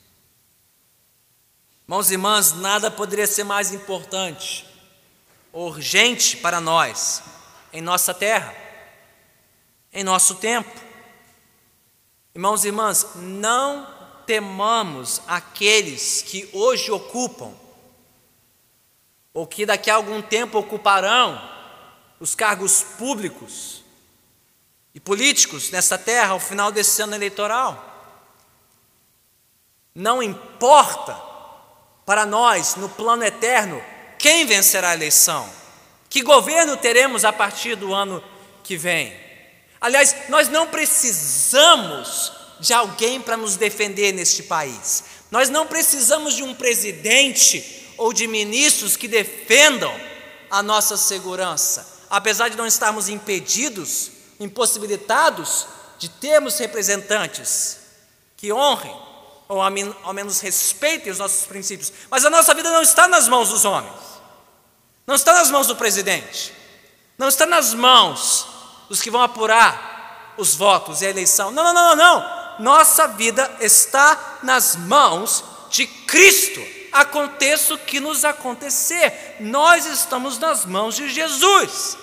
Irmãos 1.82 2.10
e 2.10 2.14
irmãs, 2.14 2.52
nada 2.52 2.88
poderia 2.88 3.26
ser 3.26 3.42
mais 3.42 3.72
importante, 3.72 4.64
urgente 5.52 6.36
para 6.36 6.60
nós, 6.60 7.20
em 7.72 7.80
nossa 7.80 8.14
terra, 8.14 8.54
em 9.92 10.04
nosso 10.04 10.36
tempo. 10.36 10.89
Irmãos 12.34 12.64
e 12.64 12.68
irmãs, 12.68 13.06
não 13.16 13.86
temamos 14.24 15.20
aqueles 15.26 16.22
que 16.22 16.48
hoje 16.52 16.90
ocupam, 16.90 17.52
ou 19.34 19.46
que 19.46 19.66
daqui 19.66 19.90
a 19.90 19.96
algum 19.96 20.22
tempo 20.22 20.58
ocuparão 20.58 21.40
os 22.20 22.34
cargos 22.34 22.82
públicos 22.82 23.82
e 24.94 25.00
políticos 25.00 25.70
nessa 25.70 25.96
terra 25.96 26.32
ao 26.32 26.40
final 26.40 26.70
desse 26.70 27.00
ano 27.02 27.14
eleitoral. 27.14 27.86
Não 29.94 30.22
importa 30.22 31.14
para 32.06 32.24
nós, 32.24 32.76
no 32.76 32.88
plano 32.88 33.24
eterno, 33.24 33.82
quem 34.18 34.44
vencerá 34.46 34.90
a 34.90 34.94
eleição, 34.94 35.48
que 36.08 36.22
governo 36.22 36.76
teremos 36.76 37.24
a 37.24 37.32
partir 37.32 37.74
do 37.74 37.94
ano 37.94 38.22
que 38.62 38.76
vem. 38.76 39.29
Aliás, 39.80 40.14
nós 40.28 40.48
não 40.48 40.66
precisamos 40.66 42.32
de 42.60 42.74
alguém 42.74 43.20
para 43.20 43.36
nos 43.36 43.56
defender 43.56 44.12
neste 44.12 44.42
país, 44.42 45.04
nós 45.30 45.48
não 45.48 45.66
precisamos 45.66 46.34
de 46.34 46.42
um 46.42 46.54
presidente 46.54 47.94
ou 47.96 48.12
de 48.12 48.26
ministros 48.26 48.96
que 48.96 49.08
defendam 49.08 49.94
a 50.50 50.62
nossa 50.62 50.96
segurança. 50.96 52.00
Apesar 52.10 52.48
de 52.48 52.56
não 52.56 52.66
estarmos 52.66 53.08
impedidos, 53.08 54.10
impossibilitados 54.40 55.66
de 55.98 56.08
termos 56.08 56.58
representantes 56.58 57.78
que 58.36 58.52
honrem 58.52 58.94
ou 59.48 59.60
ao 59.60 60.14
menos 60.14 60.40
respeitem 60.40 61.12
os 61.12 61.18
nossos 61.18 61.46
princípios, 61.46 61.92
mas 62.08 62.24
a 62.24 62.30
nossa 62.30 62.54
vida 62.54 62.70
não 62.70 62.82
está 62.82 63.08
nas 63.08 63.28
mãos 63.28 63.48
dos 63.48 63.64
homens, 63.64 64.00
não 65.06 65.14
está 65.14 65.32
nas 65.32 65.50
mãos 65.50 65.66
do 65.66 65.76
presidente, 65.76 66.54
não 67.18 67.28
está 67.28 67.46
nas 67.46 67.74
mãos 67.74 68.46
dos 68.90 69.00
que 69.00 69.08
vão 69.08 69.22
apurar 69.22 70.34
os 70.36 70.56
votos 70.56 71.00
e 71.00 71.06
a 71.06 71.10
eleição. 71.10 71.52
Não, 71.52 71.62
não, 71.62 71.72
não, 71.72 71.96
não, 71.96 72.18
não. 72.18 72.40
Nossa 72.58 73.06
vida 73.06 73.56
está 73.60 74.40
nas 74.42 74.74
mãos 74.74 75.44
de 75.70 75.86
Cristo. 75.86 76.60
Aconteça 76.90 77.74
o 77.74 77.78
que 77.78 78.00
nos 78.00 78.24
acontecer, 78.24 79.36
nós 79.38 79.86
estamos 79.86 80.38
nas 80.38 80.66
mãos 80.66 80.96
de 80.96 81.08
Jesus. 81.08 81.96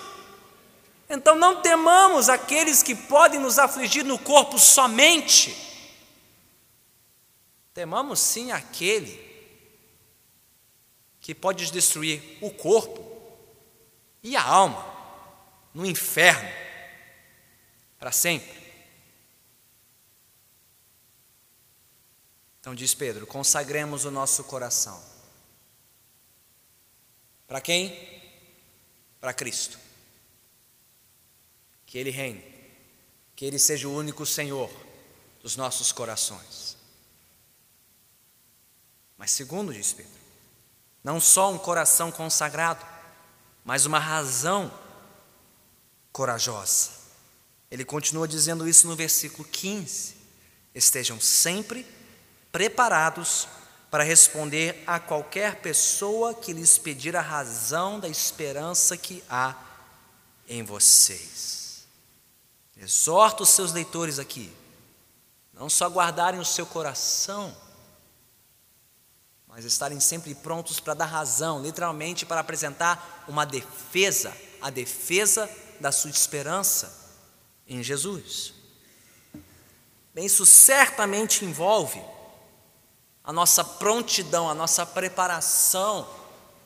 Então 1.10 1.36
não 1.36 1.60
temamos 1.60 2.30
aqueles 2.30 2.82
que 2.82 2.94
podem 2.94 3.38
nos 3.38 3.58
afligir 3.58 4.02
no 4.02 4.18
corpo 4.18 4.58
somente. 4.58 5.54
Temamos 7.74 8.18
sim 8.18 8.50
aquele 8.50 9.28
que 11.20 11.34
pode 11.34 11.70
destruir 11.70 12.38
o 12.40 12.50
corpo 12.50 13.04
e 14.22 14.34
a 14.34 14.42
alma 14.42 14.86
no 15.74 15.84
inferno 15.84 16.67
para 17.98 18.12
sempre. 18.12 18.56
Então 22.60 22.74
diz 22.74 22.94
Pedro: 22.94 23.26
consagremos 23.26 24.04
o 24.04 24.10
nosso 24.10 24.44
coração. 24.44 25.02
Para 27.46 27.60
quem? 27.60 28.20
Para 29.20 29.32
Cristo 29.32 29.88
que 31.88 31.96
Ele 31.96 32.10
reine, 32.10 32.44
que 33.34 33.46
Ele 33.46 33.58
seja 33.58 33.88
o 33.88 33.94
único 33.94 34.26
Senhor 34.26 34.70
dos 35.42 35.56
nossos 35.56 35.90
corações. 35.90 36.76
Mas, 39.16 39.30
segundo 39.30 39.72
diz 39.72 39.94
Pedro, 39.94 40.12
não 41.02 41.18
só 41.18 41.50
um 41.50 41.56
coração 41.56 42.12
consagrado, 42.12 42.84
mas 43.64 43.86
uma 43.86 43.98
razão 43.98 44.70
corajosa. 46.12 46.97
Ele 47.70 47.84
continua 47.84 48.26
dizendo 48.26 48.68
isso 48.68 48.86
no 48.86 48.96
versículo 48.96 49.46
15: 49.46 50.16
estejam 50.74 51.20
sempre 51.20 51.86
preparados 52.50 53.46
para 53.90 54.04
responder 54.04 54.82
a 54.86 54.98
qualquer 54.98 55.56
pessoa 55.56 56.34
que 56.34 56.52
lhes 56.52 56.78
pedir 56.78 57.16
a 57.16 57.20
razão 57.20 58.00
da 58.00 58.08
esperança 58.08 58.96
que 58.96 59.22
há 59.28 59.54
em 60.48 60.62
vocês. 60.62 61.86
Exorta 62.76 63.42
os 63.42 63.50
seus 63.50 63.72
leitores 63.72 64.18
aqui, 64.18 64.52
não 65.52 65.68
só 65.68 65.88
guardarem 65.88 66.38
o 66.38 66.44
seu 66.44 66.64
coração, 66.64 67.54
mas 69.46 69.64
estarem 69.64 69.98
sempre 69.98 70.34
prontos 70.34 70.78
para 70.78 70.94
dar 70.94 71.06
razão, 71.06 71.60
literalmente 71.60 72.24
para 72.24 72.40
apresentar 72.40 73.24
uma 73.26 73.44
defesa, 73.44 74.34
a 74.60 74.70
defesa 74.70 75.50
da 75.80 75.90
sua 75.90 76.10
esperança 76.10 77.07
em 77.68 77.82
Jesus. 77.82 78.54
Bem, 80.14 80.26
isso 80.26 80.46
certamente 80.46 81.44
envolve 81.44 82.02
a 83.22 83.32
nossa 83.32 83.62
prontidão, 83.62 84.48
a 84.48 84.54
nossa 84.54 84.86
preparação 84.86 86.08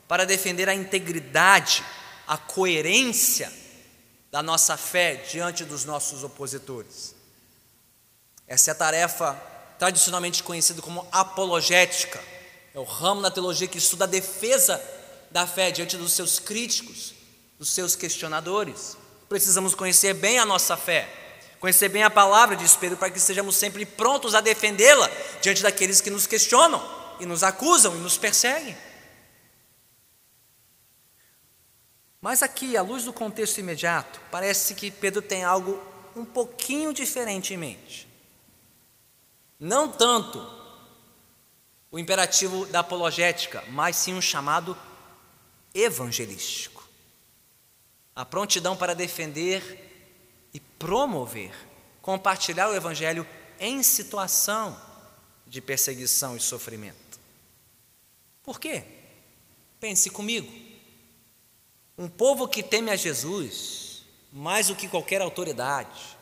para 0.06 0.24
defender 0.24 0.68
a 0.68 0.74
integridade, 0.74 1.84
a 2.26 2.38
coerência 2.38 3.52
da 4.30 4.42
nossa 4.42 4.76
fé 4.76 5.16
diante 5.16 5.64
dos 5.64 5.84
nossos 5.84 6.22
opositores. 6.22 7.14
Essa 8.46 8.70
é 8.70 8.72
a 8.72 8.76
tarefa 8.76 9.34
tradicionalmente 9.78 10.42
conhecida 10.42 10.80
como 10.80 11.06
apologética. 11.10 12.22
É 12.74 12.78
o 12.78 12.84
ramo 12.84 13.20
da 13.20 13.30
teologia 13.30 13.66
que 13.66 13.78
estuda 13.78 14.04
a 14.04 14.08
defesa 14.08 14.82
da 15.30 15.46
fé 15.46 15.70
diante 15.70 15.96
dos 15.96 16.12
seus 16.12 16.38
críticos, 16.38 17.12
dos 17.58 17.70
seus 17.70 17.96
questionadores. 17.96 18.96
Precisamos 19.32 19.74
conhecer 19.74 20.12
bem 20.12 20.38
a 20.38 20.44
nossa 20.44 20.76
fé, 20.76 21.08
conhecer 21.58 21.88
bem 21.88 22.02
a 22.02 22.10
palavra 22.10 22.54
de 22.54 22.68
Pedro 22.76 22.98
para 22.98 23.08
que 23.08 23.16
estejamos 23.16 23.56
sempre 23.56 23.86
prontos 23.86 24.34
a 24.34 24.42
defendê-la 24.42 25.10
diante 25.40 25.62
daqueles 25.62 26.02
que 26.02 26.10
nos 26.10 26.26
questionam 26.26 26.86
e 27.18 27.24
nos 27.24 27.42
acusam 27.42 27.96
e 27.96 27.98
nos 28.00 28.18
perseguem. 28.18 28.76
Mas 32.20 32.42
aqui, 32.42 32.76
à 32.76 32.82
luz 32.82 33.04
do 33.04 33.12
contexto 33.14 33.56
imediato, 33.56 34.20
parece 34.30 34.74
que 34.74 34.90
Pedro 34.90 35.22
tem 35.22 35.42
algo 35.42 35.82
um 36.14 36.26
pouquinho 36.26 36.92
diferente 36.92 37.54
em 37.54 37.56
mente. 37.56 38.06
Não 39.58 39.88
tanto 39.88 40.46
o 41.90 41.98
imperativo 41.98 42.66
da 42.66 42.80
apologética, 42.80 43.64
mas 43.70 43.96
sim 43.96 44.12
um 44.12 44.20
chamado 44.20 44.76
evangelístico. 45.74 46.71
A 48.14 48.24
prontidão 48.24 48.76
para 48.76 48.94
defender 48.94 50.48
e 50.52 50.60
promover, 50.60 51.54
compartilhar 52.00 52.68
o 52.68 52.74
evangelho 52.74 53.26
em 53.58 53.82
situação 53.82 54.78
de 55.46 55.60
perseguição 55.60 56.36
e 56.36 56.40
sofrimento. 56.40 57.20
Por 58.42 58.58
quê? 58.58 58.84
Pense 59.78 60.10
comigo. 60.10 60.52
Um 61.96 62.08
povo 62.08 62.48
que 62.48 62.62
teme 62.62 62.90
a 62.90 62.96
Jesus 62.96 64.02
mais 64.32 64.68
do 64.68 64.76
que 64.76 64.88
qualquer 64.88 65.20
autoridade. 65.20 66.16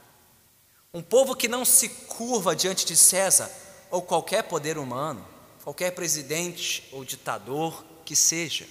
Um 0.92 1.02
povo 1.02 1.36
que 1.36 1.46
não 1.46 1.64
se 1.64 1.88
curva 1.88 2.56
diante 2.56 2.84
de 2.84 2.96
César 2.96 3.50
ou 3.90 4.02
qualquer 4.02 4.42
poder 4.42 4.76
humano, 4.76 5.24
qualquer 5.62 5.92
presidente 5.92 6.88
ou 6.90 7.04
ditador 7.04 7.84
que 8.04 8.16
seja. 8.16 8.66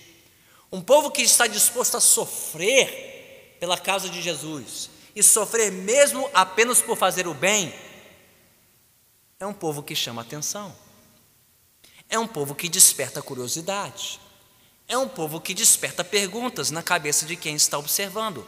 Um 0.72 0.82
povo 0.82 1.12
que 1.12 1.22
está 1.22 1.48
disposto 1.48 1.98
a 1.98 2.00
sofrer 2.00 3.58
pela 3.60 3.78
causa 3.78 4.10
de 4.10 4.22
Jesus, 4.22 4.90
e 5.16 5.24
sofrer 5.24 5.72
mesmo 5.72 6.30
apenas 6.34 6.82
por 6.82 6.98
fazer 6.98 7.28
o 7.28 7.34
bem, 7.34 7.74
é 9.40 9.46
um 9.46 9.54
povo 9.54 9.84
que 9.84 9.96
chama 9.96 10.22
atenção. 10.22 10.76
É 12.08 12.18
um 12.18 12.28
povo 12.28 12.56
que 12.56 12.68
desperta 12.68 13.22
curiosidade. 13.22 14.20
É 14.88 14.98
um 14.98 15.08
povo 15.08 15.40
que 15.40 15.54
desperta 15.54 16.04
perguntas 16.04 16.72
na 16.72 16.82
cabeça 16.82 17.26
de 17.26 17.36
quem 17.36 17.56
está 17.56 17.78
observando. 17.78 18.46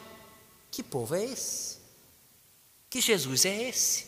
Que 0.72 0.82
povo 0.82 1.16
é 1.16 1.24
esse? 1.24 1.78
Que 2.90 3.00
Jesus 3.00 3.46
é 3.46 3.70
esse? 3.70 4.08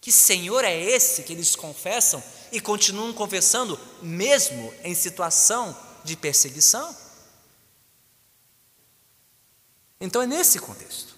Que 0.00 0.10
Senhor 0.10 0.64
é 0.64 0.76
esse 0.78 1.22
que 1.22 1.32
eles 1.32 1.54
confessam 1.54 2.22
e 2.50 2.60
continuam 2.60 3.12
confessando, 3.12 3.78
mesmo 4.02 4.72
em 4.82 4.94
situação 4.94 5.76
de 6.04 6.16
perseguição? 6.16 6.94
Então 10.00 10.22
é 10.22 10.26
nesse 10.26 10.58
contexto, 10.58 11.16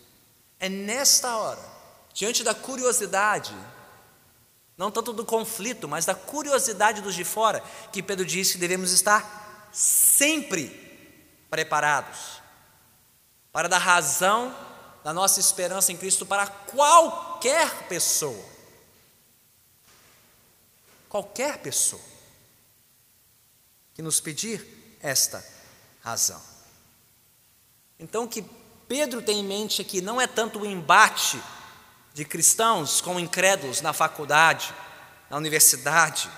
é 0.59 0.69
nesta 0.69 1.37
hora, 1.37 1.63
diante 2.15 2.43
da 2.43 2.55
curiosidade, 2.55 3.55
não 4.77 4.91
tanto 4.91 5.13
do 5.13 5.25
conflito, 5.25 5.87
mas 5.87 6.07
da 6.07 6.15
curiosidade 6.15 7.03
dos 7.03 7.15
de 7.15 7.25
fora, 7.25 7.63
que 7.93 8.03
Pedro 8.03 8.25
disse 8.25 8.55
que 8.55 8.59
devemos 8.59 8.93
estar 8.93 9.69
sempre 9.73 10.69
preparados 11.51 12.41
para 13.53 13.69
dar 13.69 13.79
razão 13.79 14.57
da 15.03 15.13
nossa 15.13 15.41
esperança 15.41 15.93
em 15.93 15.97
Cristo 15.97 16.25
para 16.25 16.47
qualquer 16.47 17.89
pessoa. 17.89 18.45
Qualquer 21.09 21.59
pessoa 21.59 22.03
que 23.95 24.03
nos 24.03 24.21
pedir 24.21 24.97
esta 25.03 25.45
razão. 26.03 26.41
Então, 27.99 28.27
que 28.27 28.43
Pedro 28.91 29.23
tem 29.23 29.39
em 29.39 29.45
mente 29.45 29.81
aqui 29.81 30.01
não 30.01 30.21
é 30.21 30.27
tanto 30.27 30.59
o 30.59 30.67
embate 30.67 31.41
de 32.13 32.25
cristãos 32.25 33.01
com 33.01 33.21
incrédulos 33.21 33.81
na 33.81 33.93
faculdade, 33.93 34.75
na 35.31 35.37
universidade, 35.37 36.29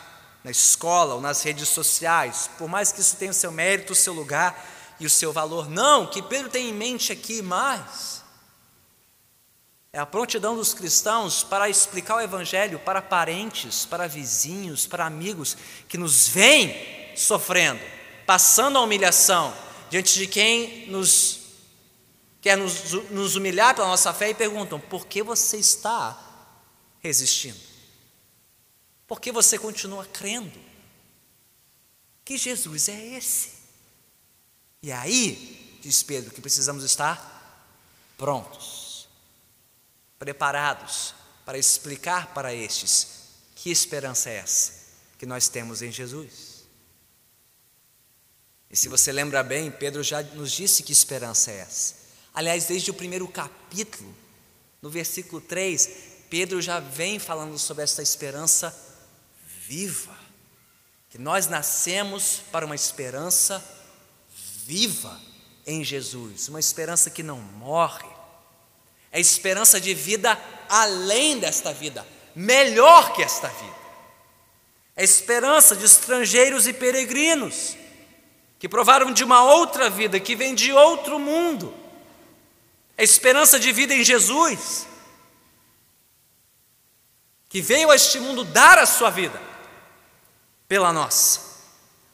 na 0.44 0.50
escola 0.50 1.14
ou 1.14 1.20
nas 1.22 1.42
redes 1.42 1.70
sociais, 1.70 2.50
por 2.58 2.68
mais 2.68 2.92
que 2.92 3.00
isso 3.00 3.16
tenha 3.16 3.30
o 3.30 3.34
seu 3.34 3.50
mérito, 3.50 3.94
o 3.94 3.96
seu 3.96 4.12
lugar 4.12 4.68
e 5.00 5.06
o 5.06 5.08
seu 5.08 5.32
valor. 5.32 5.66
Não, 5.66 6.04
o 6.04 6.08
que 6.08 6.20
Pedro 6.20 6.50
tem 6.50 6.68
em 6.68 6.74
mente 6.74 7.10
aqui 7.10 7.40
mais 7.40 8.22
é 9.90 9.98
a 9.98 10.04
prontidão 10.04 10.54
dos 10.54 10.74
cristãos 10.74 11.42
para 11.42 11.70
explicar 11.70 12.16
o 12.16 12.20
Evangelho 12.20 12.78
para 12.80 13.00
parentes, 13.00 13.86
para 13.86 14.06
vizinhos, 14.06 14.86
para 14.86 15.06
amigos 15.06 15.56
que 15.88 15.96
nos 15.96 16.28
veem 16.28 17.16
sofrendo, 17.16 17.80
passando 18.26 18.76
a 18.76 18.82
humilhação 18.82 19.54
diante 19.88 20.18
de 20.18 20.26
quem 20.26 20.86
nos 20.90 21.41
quer 22.42 22.58
nos, 22.58 22.92
nos 23.10 23.36
humilhar 23.36 23.74
pela 23.74 23.86
nossa 23.86 24.12
fé 24.12 24.30
e 24.30 24.34
perguntam: 24.34 24.78
por 24.78 25.06
que 25.06 25.22
você 25.22 25.56
está 25.56 26.20
resistindo? 27.00 27.58
Por 29.06 29.20
que 29.20 29.32
você 29.32 29.58
continua 29.58 30.04
crendo? 30.04 30.60
Que 32.24 32.36
Jesus 32.36 32.88
é 32.88 33.16
esse? 33.16 33.52
E 34.82 34.90
aí, 34.90 35.78
diz 35.80 36.02
Pedro, 36.02 36.32
que 36.32 36.40
precisamos 36.40 36.82
estar 36.82 37.30
prontos, 38.18 39.08
preparados 40.18 41.14
para 41.44 41.58
explicar 41.58 42.34
para 42.34 42.52
estes 42.52 43.22
que 43.54 43.70
esperança 43.70 44.28
é 44.28 44.36
essa 44.36 44.82
que 45.18 45.26
nós 45.26 45.48
temos 45.48 45.82
em 45.82 45.92
Jesus. 45.92 46.64
E 48.68 48.76
se 48.76 48.88
você 48.88 49.12
lembra 49.12 49.42
bem, 49.42 49.70
Pedro 49.70 50.02
já 50.02 50.22
nos 50.22 50.50
disse 50.50 50.82
que 50.82 50.92
esperança 50.92 51.50
é 51.50 51.58
essa. 51.58 52.01
Aliás, 52.34 52.64
desde 52.64 52.90
o 52.90 52.94
primeiro 52.94 53.28
capítulo, 53.28 54.14
no 54.80 54.88
versículo 54.88 55.40
3, 55.40 55.88
Pedro 56.30 56.62
já 56.62 56.80
vem 56.80 57.18
falando 57.18 57.58
sobre 57.58 57.84
essa 57.84 58.02
esperança 58.02 58.74
viva, 59.66 60.16
que 61.10 61.18
nós 61.18 61.46
nascemos 61.46 62.40
para 62.50 62.64
uma 62.64 62.74
esperança 62.74 63.62
viva 64.64 65.20
em 65.66 65.84
Jesus, 65.84 66.48
uma 66.48 66.58
esperança 66.58 67.10
que 67.10 67.22
não 67.22 67.38
morre, 67.38 68.08
é 69.10 69.20
esperança 69.20 69.78
de 69.78 69.92
vida 69.92 70.40
além 70.70 71.38
desta 71.38 71.72
vida, 71.72 72.06
melhor 72.34 73.12
que 73.12 73.22
esta 73.22 73.48
vida, 73.48 73.82
é 74.96 75.04
esperança 75.04 75.76
de 75.76 75.84
estrangeiros 75.84 76.66
e 76.66 76.72
peregrinos, 76.72 77.76
que 78.58 78.68
provaram 78.68 79.12
de 79.12 79.22
uma 79.22 79.44
outra 79.44 79.90
vida, 79.90 80.18
que 80.18 80.34
vem 80.34 80.54
de 80.54 80.72
outro 80.72 81.18
mundo, 81.18 81.81
a 82.96 83.02
esperança 83.02 83.58
de 83.58 83.72
vida 83.72 83.94
em 83.94 84.04
Jesus, 84.04 84.86
que 87.48 87.60
veio 87.60 87.90
a 87.90 87.96
este 87.96 88.18
mundo 88.18 88.44
dar 88.44 88.78
a 88.78 88.86
sua 88.86 89.10
vida 89.10 89.40
pela 90.68 90.92
nossa, 90.92 91.40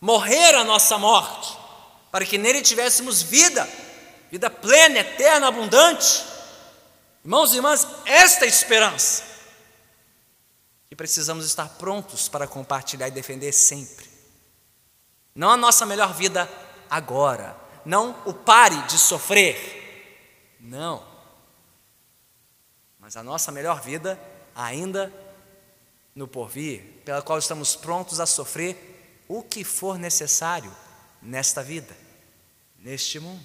morrer 0.01 0.55
a 0.55 0.65
nossa 0.65 0.99
morte, 0.99 1.57
para 2.11 2.25
que 2.25 2.39
nele 2.39 2.63
tivéssemos 2.63 3.23
vida, 3.23 3.69
vida 4.31 4.51
plena, 4.51 4.99
eterna, 4.99 5.49
abundante. 5.49 6.25
Irmãos 7.23 7.53
e 7.53 7.57
irmãs, 7.57 7.87
esta 8.05 8.45
é 8.45 8.49
esperança 8.49 9.23
que 10.89 10.97
precisamos 10.97 11.45
estar 11.45 11.69
prontos 11.71 12.29
para 12.29 12.47
compartilhar 12.47 13.09
e 13.09 13.13
defender 13.13 13.53
sempre. 13.53 14.09
Não 15.35 15.51
a 15.51 15.57
nossa 15.57 15.85
melhor 15.85 16.15
vida 16.15 16.51
agora, 16.91 17.57
não 17.85 18.17
o 18.25 18.33
pare 18.33 18.81
de 18.83 18.99
sofrer, 18.99 19.79
não. 20.61 21.07
Mas 22.99 23.17
a 23.17 23.23
nossa 23.23 23.53
melhor 23.53 23.81
vida 23.81 24.19
ainda 24.55 25.13
no 26.15 26.27
porvir, 26.27 26.83
pela 27.05 27.23
qual 27.23 27.39
estamos 27.39 27.77
prontos 27.77 28.19
a 28.19 28.27
sofrer 28.27 29.23
o 29.29 29.43
que 29.43 29.63
for 29.63 29.99
necessário 29.99 30.75
nesta 31.23 31.63
vida, 31.63 31.97
neste 32.77 33.21
mundo. 33.21 33.45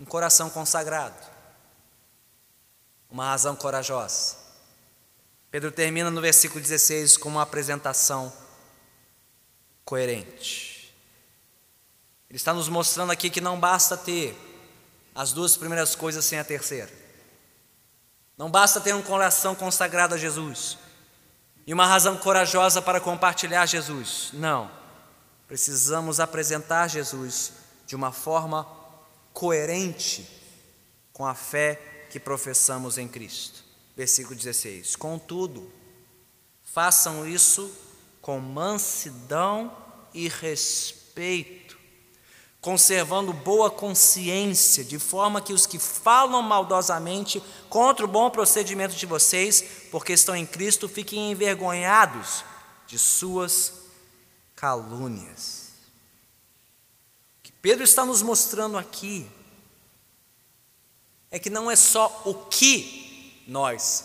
Um 0.00 0.04
coração 0.04 0.50
consagrado, 0.50 1.24
uma 3.10 3.26
razão 3.26 3.54
corajosa. 3.54 4.36
Pedro 5.50 5.72
termina 5.72 6.10
no 6.10 6.20
versículo 6.20 6.60
16 6.60 7.16
com 7.16 7.28
uma 7.28 7.42
apresentação 7.42 8.32
coerente. 9.84 10.77
Ele 12.28 12.36
está 12.36 12.52
nos 12.52 12.68
mostrando 12.68 13.10
aqui 13.10 13.30
que 13.30 13.40
não 13.40 13.58
basta 13.58 13.96
ter 13.96 14.36
as 15.14 15.32
duas 15.32 15.56
primeiras 15.56 15.94
coisas 15.94 16.24
sem 16.24 16.38
a 16.38 16.44
terceira. 16.44 16.92
Não 18.36 18.50
basta 18.50 18.80
ter 18.80 18.94
um 18.94 19.02
coração 19.02 19.54
consagrado 19.54 20.14
a 20.14 20.18
Jesus 20.18 20.78
e 21.66 21.72
uma 21.72 21.86
razão 21.86 22.16
corajosa 22.16 22.82
para 22.82 23.00
compartilhar 23.00 23.66
Jesus. 23.66 24.28
Não. 24.32 24.70
Precisamos 25.48 26.20
apresentar 26.20 26.88
Jesus 26.88 27.52
de 27.86 27.96
uma 27.96 28.12
forma 28.12 28.68
coerente 29.32 30.28
com 31.12 31.26
a 31.26 31.34
fé 31.34 32.06
que 32.10 32.20
professamos 32.20 32.98
em 32.98 33.08
Cristo. 33.08 33.64
Versículo 33.96 34.36
16: 34.36 34.94
Contudo, 34.96 35.72
façam 36.62 37.26
isso 37.26 37.74
com 38.20 38.38
mansidão 38.38 39.74
e 40.12 40.28
respeito 40.28 41.57
conservando 42.60 43.32
boa 43.32 43.70
consciência, 43.70 44.84
de 44.84 44.98
forma 44.98 45.40
que 45.40 45.52
os 45.52 45.66
que 45.66 45.78
falam 45.78 46.42
maldosamente 46.42 47.42
contra 47.68 48.04
o 48.04 48.08
bom 48.08 48.28
procedimento 48.30 48.94
de 48.96 49.06
vocês, 49.06 49.62
porque 49.90 50.12
estão 50.12 50.34
em 50.34 50.44
Cristo, 50.44 50.88
fiquem 50.88 51.30
envergonhados 51.30 52.44
de 52.86 52.98
suas 52.98 53.74
calúnias. 54.56 55.68
O 57.38 57.42
que 57.44 57.52
Pedro 57.52 57.84
está 57.84 58.04
nos 58.04 58.22
mostrando 58.22 58.76
aqui 58.76 59.30
é 61.30 61.38
que 61.38 61.50
não 61.50 61.70
é 61.70 61.76
só 61.76 62.22
o 62.24 62.34
que 62.34 63.44
nós 63.46 64.04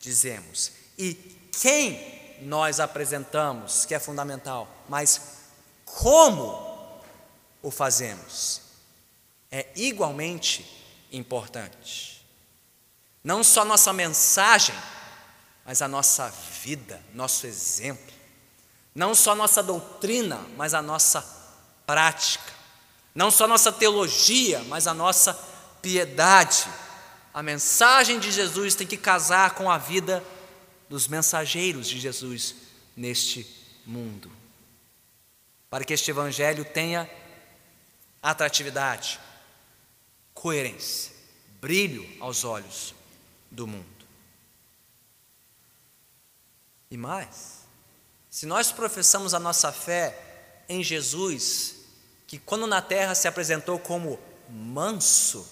dizemos 0.00 0.72
e 0.96 1.14
quem 1.60 2.22
nós 2.42 2.80
apresentamos 2.80 3.84
que 3.84 3.94
é 3.94 3.98
fundamental, 4.00 4.66
mas 4.88 5.20
como 5.84 6.71
o 7.62 7.70
fazemos 7.70 8.60
é 9.50 9.68
igualmente 9.76 10.66
importante. 11.12 12.24
Não 13.22 13.44
só 13.44 13.64
nossa 13.64 13.92
mensagem, 13.92 14.74
mas 15.64 15.80
a 15.80 15.86
nossa 15.86 16.28
vida, 16.62 17.00
nosso 17.14 17.46
exemplo. 17.46 18.12
Não 18.94 19.14
só 19.14 19.34
nossa 19.34 19.62
doutrina, 19.62 20.40
mas 20.56 20.74
a 20.74 20.82
nossa 20.82 21.22
prática. 21.86 22.52
Não 23.14 23.30
só 23.30 23.46
nossa 23.46 23.70
teologia, 23.70 24.62
mas 24.64 24.86
a 24.86 24.94
nossa 24.94 25.34
piedade. 25.80 26.66
A 27.32 27.42
mensagem 27.42 28.18
de 28.18 28.30
Jesus 28.30 28.74
tem 28.74 28.86
que 28.86 28.96
casar 28.96 29.52
com 29.52 29.70
a 29.70 29.78
vida 29.78 30.24
dos 30.88 31.06
mensageiros 31.06 31.88
de 31.88 32.00
Jesus 32.00 32.54
neste 32.96 33.46
mundo. 33.86 34.30
Para 35.70 35.84
que 35.84 35.92
este 35.92 36.10
evangelho 36.10 36.64
tenha 36.64 37.08
atratividade, 38.22 39.18
coerência, 40.32 41.12
brilho 41.60 42.08
aos 42.20 42.44
olhos 42.44 42.94
do 43.50 43.66
mundo. 43.66 43.86
E 46.90 46.96
mais, 46.96 47.62
se 48.30 48.46
nós 48.46 48.70
professamos 48.70 49.34
a 49.34 49.38
nossa 49.38 49.72
fé 49.72 50.64
em 50.68 50.82
Jesus, 50.82 51.76
que 52.26 52.38
quando 52.38 52.66
na 52.66 52.80
terra 52.80 53.14
se 53.14 53.26
apresentou 53.26 53.78
como 53.78 54.18
manso, 54.48 55.46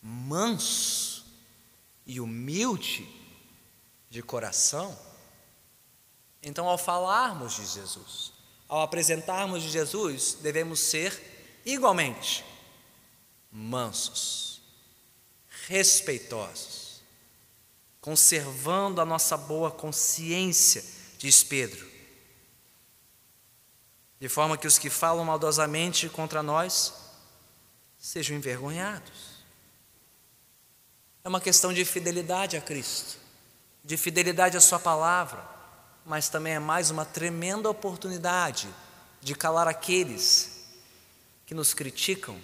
manso 0.00 1.26
e 2.06 2.20
humilde 2.20 3.08
de 4.08 4.22
coração, 4.22 4.96
então 6.42 6.68
ao 6.68 6.78
falarmos 6.78 7.56
de 7.56 7.66
Jesus, 7.66 8.32
ao 8.68 8.82
apresentarmos 8.82 9.62
Jesus, 9.62 10.38
devemos 10.40 10.80
ser 10.80 11.60
igualmente 11.64 12.44
mansos, 13.50 14.60
respeitosos, 15.66 17.02
conservando 18.00 19.00
a 19.00 19.04
nossa 19.04 19.36
boa 19.36 19.70
consciência, 19.70 20.84
diz 21.18 21.42
Pedro, 21.42 21.86
de 24.20 24.28
forma 24.28 24.56
que 24.56 24.66
os 24.66 24.78
que 24.78 24.90
falam 24.90 25.24
maldosamente 25.24 26.08
contra 26.08 26.42
nós 26.42 26.94
sejam 27.98 28.36
envergonhados. 28.36 29.36
É 31.24 31.28
uma 31.28 31.40
questão 31.40 31.72
de 31.72 31.84
fidelidade 31.84 32.56
a 32.56 32.60
Cristo, 32.60 33.18
de 33.82 33.96
fidelidade 33.96 34.56
à 34.56 34.60
Sua 34.60 34.78
palavra, 34.78 35.55
mas 36.06 36.28
também 36.28 36.54
é 36.54 36.58
mais 36.60 36.90
uma 36.90 37.04
tremenda 37.04 37.68
oportunidade 37.68 38.68
de 39.20 39.34
calar 39.34 39.66
aqueles 39.66 40.64
que 41.44 41.52
nos 41.52 41.74
criticam 41.74 42.40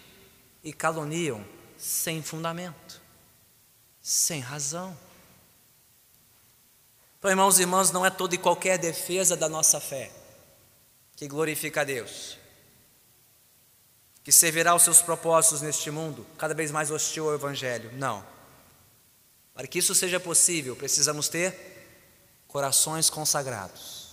e 0.64 0.72
caluniam 0.72 1.44
sem 1.78 2.20
fundamento, 2.20 3.00
sem 4.00 4.40
razão. 4.40 4.96
Então, 7.18 7.30
irmãos 7.30 7.58
e 7.58 7.62
irmãs, 7.62 7.92
não 7.92 8.04
é 8.04 8.10
toda 8.10 8.34
e 8.34 8.38
qualquer 8.38 8.78
defesa 8.78 9.36
da 9.36 9.48
nossa 9.48 9.80
fé 9.80 10.10
que 11.14 11.28
glorifica 11.28 11.82
a 11.82 11.84
Deus, 11.84 12.36
que 14.24 14.32
servirá 14.32 14.72
aos 14.72 14.82
seus 14.82 15.00
propósitos 15.00 15.62
neste 15.62 15.88
mundo, 15.88 16.26
cada 16.36 16.52
vez 16.52 16.72
mais 16.72 16.90
hostil 16.90 17.28
ao 17.28 17.34
Evangelho. 17.34 17.92
Não. 17.94 18.26
Para 19.54 19.68
que 19.68 19.78
isso 19.78 19.94
seja 19.94 20.18
possível, 20.18 20.74
precisamos 20.74 21.28
ter 21.28 21.71
corações 22.52 23.08
consagrados, 23.08 24.10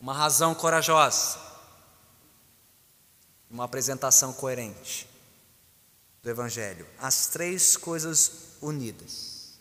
uma 0.00 0.12
razão 0.12 0.52
corajosa, 0.52 1.38
uma 3.48 3.62
apresentação 3.62 4.32
coerente 4.32 5.08
do 6.20 6.28
Evangelho. 6.28 6.84
As 6.98 7.28
três 7.28 7.76
coisas 7.76 8.56
unidas. 8.60 9.56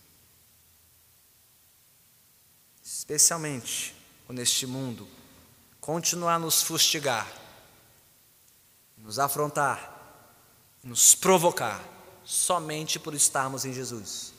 Especialmente 2.83 3.95
neste 4.27 4.65
mundo 4.65 5.07
continuar 5.79 6.35
a 6.35 6.39
nos 6.39 6.63
fustigar, 6.63 7.31
nos 8.97 9.19
afrontar, 9.19 10.25
nos 10.83 11.13
provocar, 11.13 11.79
somente 12.25 12.99
por 12.99 13.13
estarmos 13.13 13.65
em 13.65 13.71
Jesus 13.71 14.36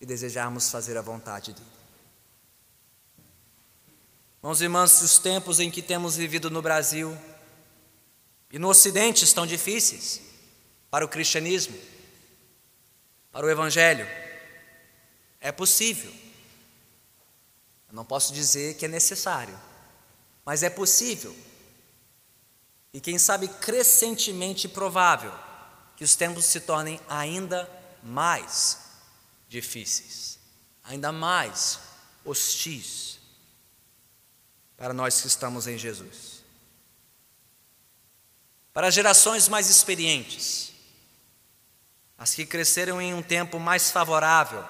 e 0.00 0.06
desejarmos 0.06 0.70
fazer 0.70 0.96
a 0.96 1.02
vontade 1.02 1.52
dele. 1.52 1.66
Irmãos 4.38 4.60
e 4.60 4.64
irmãs, 4.64 5.02
os 5.02 5.18
tempos 5.18 5.60
em 5.60 5.70
que 5.70 5.82
temos 5.82 6.16
vivido 6.16 6.50
no 6.50 6.62
Brasil 6.62 7.16
e 8.50 8.58
no 8.58 8.68
Ocidente 8.68 9.22
estão 9.22 9.46
difíceis 9.46 10.22
para 10.90 11.04
o 11.04 11.08
cristianismo, 11.08 11.78
para 13.30 13.44
o 13.44 13.50
Evangelho. 13.50 14.08
É 15.38 15.52
possível. 15.52 16.10
Eu 17.88 17.94
não 17.94 18.04
posso 18.04 18.32
dizer 18.32 18.76
que 18.76 18.86
é 18.86 18.88
necessário, 18.88 19.58
mas 20.44 20.62
é 20.62 20.70
possível. 20.70 21.36
E 22.94 23.00
quem 23.00 23.18
sabe 23.18 23.46
crescentemente 23.46 24.66
provável 24.66 25.32
que 25.96 26.02
os 26.02 26.16
tempos 26.16 26.46
se 26.46 26.60
tornem 26.60 26.98
ainda 27.08 27.70
mais 28.02 28.89
difíceis, 29.50 30.38
ainda 30.84 31.10
mais 31.10 31.80
hostis 32.24 33.18
para 34.76 34.94
nós 34.94 35.20
que 35.20 35.26
estamos 35.26 35.66
em 35.66 35.76
Jesus. 35.76 36.44
Para 38.72 38.90
gerações 38.90 39.48
mais 39.48 39.68
experientes, 39.68 40.72
as 42.16 42.32
que 42.32 42.46
cresceram 42.46 43.02
em 43.02 43.12
um 43.12 43.22
tempo 43.22 43.58
mais 43.58 43.90
favorável, 43.90 44.64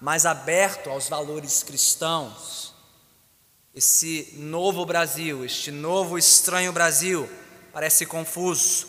mais 0.00 0.24
aberto 0.24 0.88
aos 0.88 1.10
valores 1.10 1.62
cristãos, 1.62 2.74
esse 3.74 4.32
novo 4.38 4.86
Brasil, 4.86 5.44
este 5.44 5.70
novo 5.70 6.16
estranho 6.16 6.72
Brasil, 6.72 7.28
parece 7.70 8.06
confuso, 8.06 8.86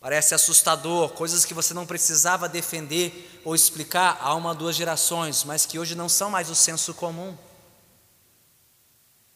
parece 0.00 0.34
assustador, 0.34 1.10
coisas 1.10 1.44
que 1.44 1.52
você 1.52 1.74
não 1.74 1.86
precisava 1.86 2.48
defender 2.48 3.40
ou 3.44 3.54
explicar 3.54 4.18
há 4.20 4.34
uma, 4.34 4.54
duas 4.54 4.74
gerações, 4.74 5.44
mas 5.44 5.66
que 5.66 5.78
hoje 5.78 5.94
não 5.94 6.08
são 6.08 6.30
mais 6.30 6.48
o 6.48 6.54
senso 6.54 6.94
comum. 6.94 7.36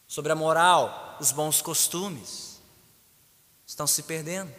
Sobre 0.09 0.33
a 0.33 0.35
moral, 0.35 1.19
os 1.21 1.31
bons 1.31 1.61
costumes 1.61 2.61
estão 3.67 3.87
se 3.87 4.03
perdendo. 4.05 4.53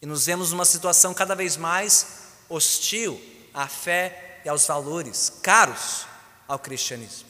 E 0.00 0.06
nos 0.06 0.26
vemos 0.26 0.52
numa 0.52 0.64
situação 0.66 1.14
cada 1.14 1.34
vez 1.34 1.56
mais 1.56 2.24
hostil 2.48 3.20
à 3.54 3.66
fé 3.66 4.42
e 4.44 4.48
aos 4.48 4.66
valores 4.66 5.32
caros 5.42 6.06
ao 6.46 6.58
cristianismo. 6.58 7.28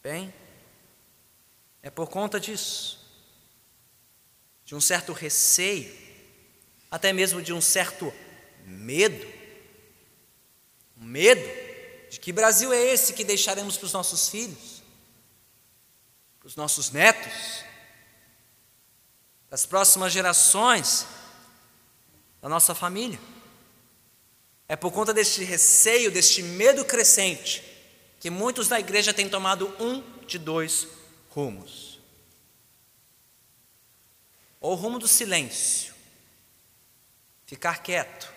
Bem, 0.00 0.32
é 1.82 1.90
por 1.90 2.08
conta 2.08 2.38
disso, 2.38 2.97
de 4.68 4.74
um 4.74 4.82
certo 4.82 5.14
receio, 5.14 5.90
até 6.90 7.10
mesmo 7.10 7.40
de 7.40 7.54
um 7.54 7.60
certo 7.60 8.12
medo, 8.66 9.26
medo 10.94 11.40
de 12.10 12.20
que 12.20 12.34
Brasil 12.34 12.70
é 12.70 12.78
esse 12.78 13.14
que 13.14 13.24
deixaremos 13.24 13.78
para 13.78 13.86
os 13.86 13.94
nossos 13.94 14.28
filhos, 14.28 14.82
para 16.38 16.48
os 16.48 16.54
nossos 16.54 16.90
netos, 16.90 17.64
das 19.48 19.64
próximas 19.64 20.12
gerações 20.12 21.06
da 22.42 22.48
nossa 22.50 22.74
família. 22.74 23.18
É 24.68 24.76
por 24.76 24.92
conta 24.92 25.14
deste 25.14 25.44
receio, 25.44 26.10
deste 26.10 26.42
medo 26.42 26.84
crescente, 26.84 27.64
que 28.20 28.28
muitos 28.28 28.68
da 28.68 28.78
igreja 28.78 29.14
têm 29.14 29.30
tomado 29.30 29.74
um 29.80 30.02
de 30.26 30.38
dois 30.38 30.86
rumos. 31.30 31.87
Ou 34.60 34.72
o 34.72 34.74
rumo 34.74 34.98
do 34.98 35.06
silêncio, 35.06 35.94
ficar 37.46 37.82
quieto, 37.82 38.32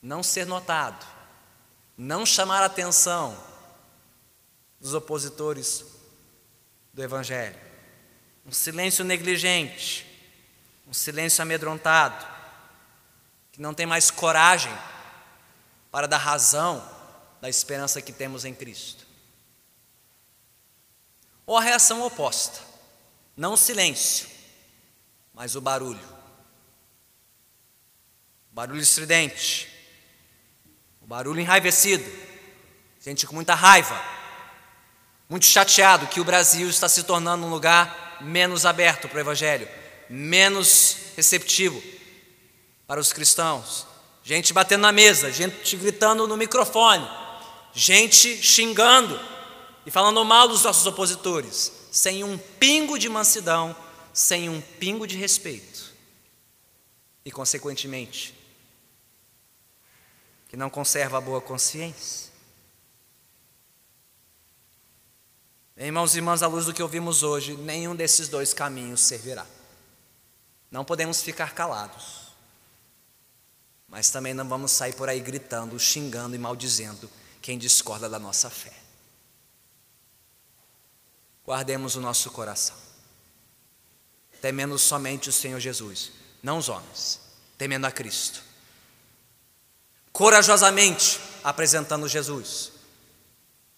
não 0.00 0.22
ser 0.22 0.46
notado, 0.46 1.06
não 1.96 2.26
chamar 2.26 2.62
a 2.62 2.66
atenção 2.66 3.36
dos 4.80 4.94
opositores 4.94 5.84
do 6.92 7.02
Evangelho. 7.02 7.58
Um 8.44 8.52
silêncio 8.52 9.04
negligente, 9.04 10.06
um 10.86 10.92
silêncio 10.92 11.42
amedrontado, 11.42 12.26
que 13.52 13.60
não 13.60 13.72
tem 13.72 13.86
mais 13.86 14.10
coragem 14.10 14.76
para 15.90 16.08
dar 16.08 16.18
razão 16.18 16.82
da 17.40 17.48
esperança 17.48 18.02
que 18.02 18.12
temos 18.12 18.44
em 18.44 18.54
Cristo. 18.54 19.06
Ou 21.46 21.56
a 21.56 21.60
reação 21.60 22.02
oposta, 22.02 22.60
não 23.36 23.56
silêncio, 23.56 24.28
mas 25.42 25.56
o 25.56 25.60
barulho. 25.60 25.98
O 28.52 28.54
barulho 28.54 28.80
estridente, 28.80 29.68
o 31.00 31.06
barulho 31.06 31.40
enraivecido, 31.40 32.08
gente 33.00 33.26
com 33.26 33.34
muita 33.34 33.52
raiva, 33.52 34.00
muito 35.28 35.44
chateado 35.44 36.06
que 36.06 36.20
o 36.20 36.24
Brasil 36.24 36.70
está 36.70 36.88
se 36.88 37.02
tornando 37.02 37.44
um 37.44 37.50
lugar 37.50 38.18
menos 38.20 38.64
aberto 38.64 39.08
para 39.08 39.16
o 39.16 39.20
Evangelho, 39.20 39.68
menos 40.08 40.96
receptivo 41.16 41.82
para 42.86 43.00
os 43.00 43.12
cristãos. 43.12 43.84
Gente 44.22 44.52
batendo 44.52 44.82
na 44.82 44.92
mesa, 44.92 45.32
gente 45.32 45.76
gritando 45.76 46.28
no 46.28 46.36
microfone, 46.36 47.10
gente 47.74 48.40
xingando 48.40 49.18
e 49.84 49.90
falando 49.90 50.24
mal 50.24 50.46
dos 50.46 50.62
nossos 50.62 50.86
opositores, 50.86 51.72
sem 51.90 52.22
um 52.22 52.38
pingo 52.38 52.96
de 52.96 53.08
mansidão, 53.08 53.74
sem 54.12 54.48
um 54.48 54.60
pingo 54.60 55.06
de 55.06 55.16
respeito. 55.16 55.92
E, 57.24 57.30
consequentemente, 57.30 58.34
que 60.48 60.56
não 60.56 60.68
conserva 60.68 61.18
a 61.18 61.20
boa 61.20 61.40
consciência. 61.40 62.32
Irmãos 65.76 66.14
e 66.14 66.18
irmãs, 66.18 66.42
à 66.42 66.46
luz 66.46 66.66
do 66.66 66.74
que 66.74 66.82
ouvimos 66.82 67.22
hoje, 67.22 67.56
nenhum 67.56 67.96
desses 67.96 68.28
dois 68.28 68.52
caminhos 68.52 69.00
servirá. 69.00 69.46
Não 70.70 70.84
podemos 70.84 71.22
ficar 71.22 71.54
calados. 71.54 72.32
Mas 73.88 74.10
também 74.10 74.32
não 74.32 74.48
vamos 74.48 74.72
sair 74.72 74.94
por 74.94 75.08
aí 75.08 75.20
gritando, 75.20 75.78
xingando 75.78 76.34
e 76.34 76.38
maldizendo 76.38 77.10
quem 77.42 77.58
discorda 77.58 78.08
da 78.08 78.18
nossa 78.18 78.48
fé. 78.48 78.72
Guardemos 81.44 81.96
o 81.96 82.00
nosso 82.00 82.30
coração, 82.30 82.76
temendo 84.42 84.76
somente 84.76 85.28
o 85.28 85.32
Senhor 85.32 85.60
Jesus, 85.60 86.10
não 86.42 86.58
os 86.58 86.68
homens, 86.68 87.20
temendo 87.56 87.86
a 87.86 87.92
Cristo. 87.92 88.42
Corajosamente 90.12 91.20
apresentando 91.44 92.08
Jesus 92.08 92.72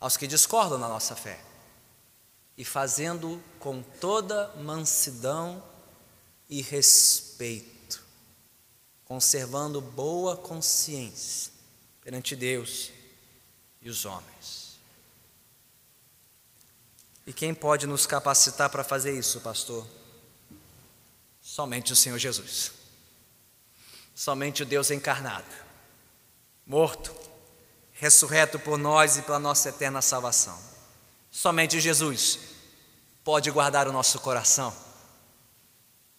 aos 0.01 0.17
que 0.17 0.27
discordam 0.27 0.81
da 0.81 0.89
nossa 0.89 1.15
fé 1.15 1.39
e 2.57 2.65
fazendo 2.65 3.43
com 3.61 3.83
toda 3.83 4.49
mansidão 4.57 5.63
e 6.49 6.63
respeito, 6.63 8.03
conservando 9.05 9.83
boa 9.83 10.35
consciência 10.35 11.53
perante 12.01 12.35
Deus 12.35 12.91
e 13.83 13.91
os 13.91 14.07
homens. 14.07 14.79
E 17.27 17.35
quem 17.35 17.55
pode 17.55 17.87
nos 17.87 18.07
capacitar 18.07 18.71
para 18.71 18.83
fazer 18.83 19.13
isso, 19.19 19.41
pastor? 19.41 19.87
Somente 21.55 21.93
o 21.93 21.97
Senhor 21.97 22.19
Jesus. 22.19 22.73
Somente 24.13 24.65
o 24.65 24.67
Deus 24.67 24.91
encarnado, 24.91 25.47
morto, 26.67 27.15
ressurreto 27.93 28.59
por 28.59 28.77
nós 28.77 29.19
e 29.19 29.23
pela 29.23 29.39
nossa 29.39 29.69
eterna 29.69 30.03
salvação. 30.03 30.61
Somente 31.31 31.81
Jesus 31.81 32.41
pode 33.23 33.53
guardar 33.53 33.87
o 33.87 33.93
nosso 33.93 34.19
coração 34.19 34.77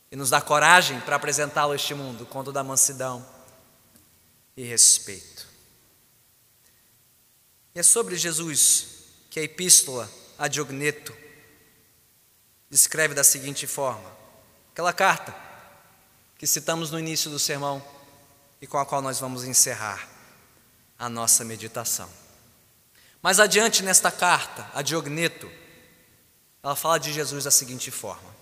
e 0.10 0.16
nos 0.16 0.30
dar 0.30 0.42
coragem 0.42 1.02
para 1.02 1.18
apresentá-lo 1.18 1.74
a 1.74 1.76
este 1.76 1.94
mundo 1.94 2.26
com 2.26 2.42
toda 2.42 2.62
a 2.62 2.64
mansidão 2.64 3.26
e 4.56 4.64
respeito. 4.64 5.46
E 7.76 7.80
é 7.80 7.84
sobre 7.84 8.16
Jesus 8.16 8.88
que 9.30 9.42
a 9.42 9.44
epístola 9.44 10.10
a 10.40 10.48
Diogneto 10.48 11.14
descreve 12.70 13.14
da 13.14 13.24
seguinte 13.26 13.68
forma: 13.68 14.16
aquela 14.76 14.92
carta 14.92 15.34
que 16.38 16.46
citamos 16.46 16.92
no 16.92 17.00
início 17.00 17.32
do 17.32 17.40
sermão 17.40 17.82
e 18.62 18.68
com 18.68 18.78
a 18.78 18.86
qual 18.86 19.02
nós 19.02 19.22
vamos 19.22 19.46
encerrar 19.46 20.06
a 21.00 21.08
nossa 21.08 21.46
meditação. 21.46 22.10
Mais 23.22 23.40
adiante 23.40 23.82
nesta 23.82 24.12
carta, 24.12 24.70
a 24.74 24.82
Diogneto, 24.82 25.50
ela 26.62 26.76
fala 26.76 27.00
de 27.00 27.14
Jesus 27.14 27.46
da 27.46 27.52
seguinte 27.52 27.90
forma: 27.90 28.36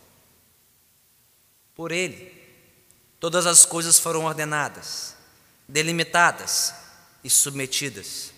Por 1.76 1.92
ele, 1.92 2.34
todas 3.20 3.46
as 3.46 3.64
coisas 3.64 4.00
foram 4.00 4.26
ordenadas, 4.26 5.16
delimitadas 5.68 6.74
e 7.24 7.30
submetidas. 7.30 8.34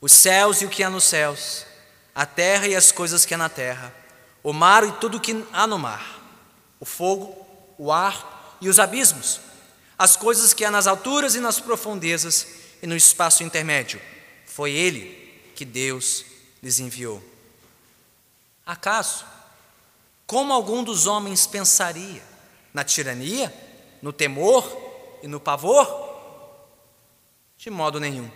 Os 0.00 0.10
céus 0.10 0.62
e 0.62 0.64
o 0.64 0.70
que 0.70 0.82
há 0.82 0.88
nos 0.88 1.04
céus, 1.04 1.66
a 2.14 2.24
terra 2.24 2.66
e 2.66 2.74
as 2.74 2.90
coisas 2.90 3.26
que 3.26 3.34
há 3.34 3.38
na 3.38 3.50
terra, 3.50 3.94
o 4.42 4.54
mar 4.54 4.84
e 4.84 4.92
tudo 4.92 5.18
o 5.18 5.20
que 5.20 5.46
há 5.52 5.66
no 5.66 5.78
mar, 5.78 6.23
o 6.80 6.84
fogo, 6.84 7.34
o 7.78 7.90
ar 7.92 8.56
e 8.60 8.68
os 8.68 8.78
abismos, 8.78 9.40
as 9.98 10.16
coisas 10.16 10.52
que 10.52 10.64
há 10.64 10.70
nas 10.70 10.86
alturas 10.86 11.34
e 11.34 11.40
nas 11.40 11.60
profundezas 11.60 12.46
e 12.82 12.86
no 12.86 12.96
espaço 12.96 13.42
intermédio. 13.42 14.00
Foi 14.46 14.72
Ele 14.72 15.40
que 15.54 15.64
Deus 15.64 16.24
lhes 16.62 16.80
enviou. 16.80 17.22
Acaso, 18.66 19.24
como 20.26 20.52
algum 20.52 20.82
dos 20.82 21.06
homens 21.06 21.46
pensaria? 21.46 22.22
Na 22.72 22.82
tirania, 22.82 23.52
no 24.02 24.12
temor 24.12 24.66
e 25.22 25.28
no 25.28 25.38
pavor? 25.38 25.86
De 27.56 27.70
modo 27.70 28.00
nenhum, 28.00 28.30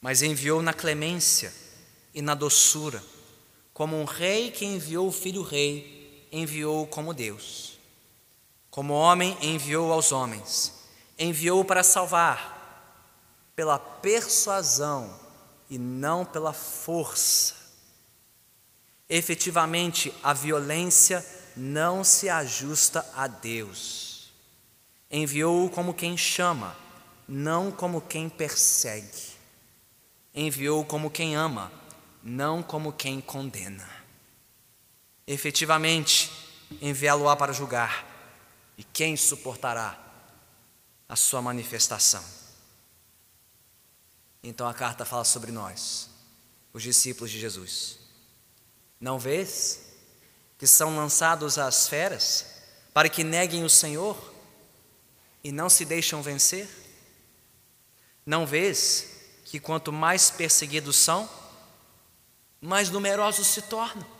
mas 0.00 0.22
enviou 0.22 0.62
na 0.62 0.72
clemência 0.72 1.52
e 2.14 2.22
na 2.22 2.34
doçura, 2.34 3.02
como 3.74 4.00
um 4.00 4.04
rei 4.04 4.50
que 4.50 4.64
enviou 4.64 5.08
o 5.08 5.12
filho 5.12 5.42
rei, 5.42 5.99
enviou 6.30 6.86
como 6.86 7.14
Deus. 7.14 7.78
Como 8.70 8.94
homem 8.94 9.36
enviou 9.42 9.92
aos 9.92 10.12
homens, 10.12 10.72
enviou 11.18 11.64
para 11.64 11.82
salvar 11.82 12.60
pela 13.56 13.78
persuasão 13.78 15.18
e 15.68 15.76
não 15.76 16.24
pela 16.24 16.52
força. 16.52 17.54
Efetivamente, 19.08 20.14
a 20.22 20.32
violência 20.32 21.24
não 21.56 22.04
se 22.04 22.28
ajusta 22.28 23.04
a 23.14 23.26
Deus. 23.26 24.32
Enviou-o 25.10 25.68
como 25.68 25.92
quem 25.92 26.16
chama, 26.16 26.76
não 27.26 27.72
como 27.72 28.00
quem 28.00 28.28
persegue. 28.28 29.30
Enviou-o 30.32 30.84
como 30.84 31.10
quem 31.10 31.34
ama, 31.34 31.72
não 32.22 32.62
como 32.62 32.92
quem 32.92 33.20
condena. 33.20 33.99
Efetivamente, 35.32 36.28
enviá-lo-á 36.82 37.36
para 37.36 37.52
julgar, 37.52 38.04
e 38.76 38.82
quem 38.82 39.16
suportará 39.16 39.96
a 41.08 41.14
sua 41.14 41.40
manifestação? 41.40 42.24
Então 44.42 44.66
a 44.66 44.74
carta 44.74 45.04
fala 45.04 45.22
sobre 45.22 45.52
nós, 45.52 46.10
os 46.72 46.82
discípulos 46.82 47.30
de 47.30 47.38
Jesus. 47.38 48.00
Não 49.00 49.20
vês 49.20 49.92
que 50.58 50.66
são 50.66 50.96
lançados 50.96 51.58
às 51.58 51.86
feras 51.86 52.46
para 52.92 53.08
que 53.08 53.22
neguem 53.22 53.62
o 53.62 53.70
Senhor 53.70 54.34
e 55.44 55.52
não 55.52 55.70
se 55.70 55.84
deixam 55.84 56.20
vencer? 56.22 56.68
Não 58.26 58.44
vês 58.44 59.06
que 59.44 59.60
quanto 59.60 59.92
mais 59.92 60.28
perseguidos 60.28 60.96
são, 60.96 61.30
mais 62.60 62.90
numerosos 62.90 63.46
se 63.46 63.62
tornam? 63.62 64.18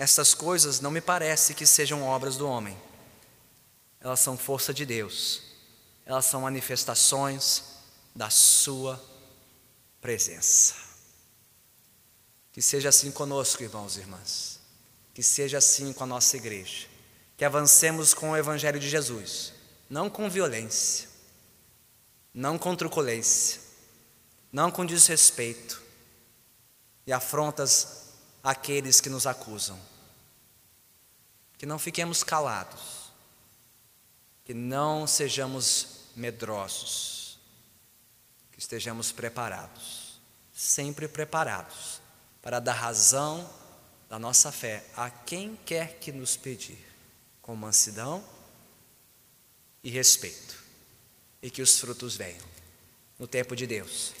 Essas 0.00 0.32
coisas 0.32 0.80
não 0.80 0.90
me 0.90 1.02
parece 1.02 1.52
que 1.52 1.66
sejam 1.66 2.02
obras 2.02 2.38
do 2.38 2.48
homem. 2.48 2.74
Elas 4.00 4.18
são 4.18 4.34
força 4.34 4.72
de 4.72 4.86
Deus. 4.86 5.42
Elas 6.06 6.24
são 6.24 6.40
manifestações 6.40 7.64
da 8.16 8.30
Sua 8.30 8.98
presença. 10.00 10.74
Que 12.50 12.62
seja 12.62 12.88
assim 12.88 13.10
conosco, 13.10 13.62
irmãos 13.62 13.98
e 13.98 14.00
irmãs. 14.00 14.58
Que 15.12 15.22
seja 15.22 15.58
assim 15.58 15.92
com 15.92 16.04
a 16.04 16.06
nossa 16.06 16.34
igreja. 16.34 16.86
Que 17.36 17.44
avancemos 17.44 18.14
com 18.14 18.30
o 18.30 18.36
Evangelho 18.38 18.80
de 18.80 18.88
Jesus, 18.88 19.52
não 19.90 20.08
com 20.08 20.30
violência, 20.30 21.10
não 22.32 22.56
com 22.56 22.74
truculência, 22.74 23.60
não 24.50 24.70
com 24.70 24.86
desrespeito 24.86 25.78
e 27.06 27.12
afrontas 27.12 28.14
àqueles 28.42 28.98
que 28.98 29.10
nos 29.10 29.26
acusam. 29.26 29.89
Que 31.60 31.66
não 31.66 31.78
fiquemos 31.78 32.24
calados, 32.24 33.12
que 34.46 34.54
não 34.54 35.06
sejamos 35.06 36.06
medrosos 36.16 37.38
que 38.50 38.58
estejamos 38.58 39.12
preparados, 39.12 40.18
sempre 40.54 41.06
preparados, 41.06 42.00
para 42.40 42.60
dar 42.60 42.72
razão 42.72 43.46
da 44.08 44.18
nossa 44.18 44.50
fé 44.50 44.86
a 44.96 45.10
quem 45.10 45.54
quer 45.66 45.98
que 45.98 46.10
nos 46.10 46.34
pedir, 46.34 46.82
com 47.42 47.54
mansidão 47.54 48.24
e 49.84 49.90
respeito, 49.90 50.58
e 51.42 51.50
que 51.50 51.60
os 51.60 51.78
frutos 51.78 52.16
venham 52.16 52.48
no 53.18 53.26
tempo 53.26 53.54
de 53.54 53.66
Deus, 53.66 54.14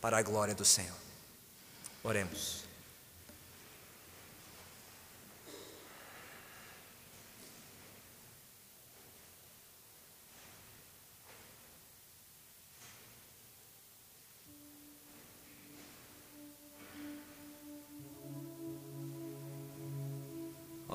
para 0.00 0.16
a 0.16 0.22
glória 0.22 0.54
do 0.54 0.64
Senhor. 0.64 0.96
Oremos. 2.02 2.65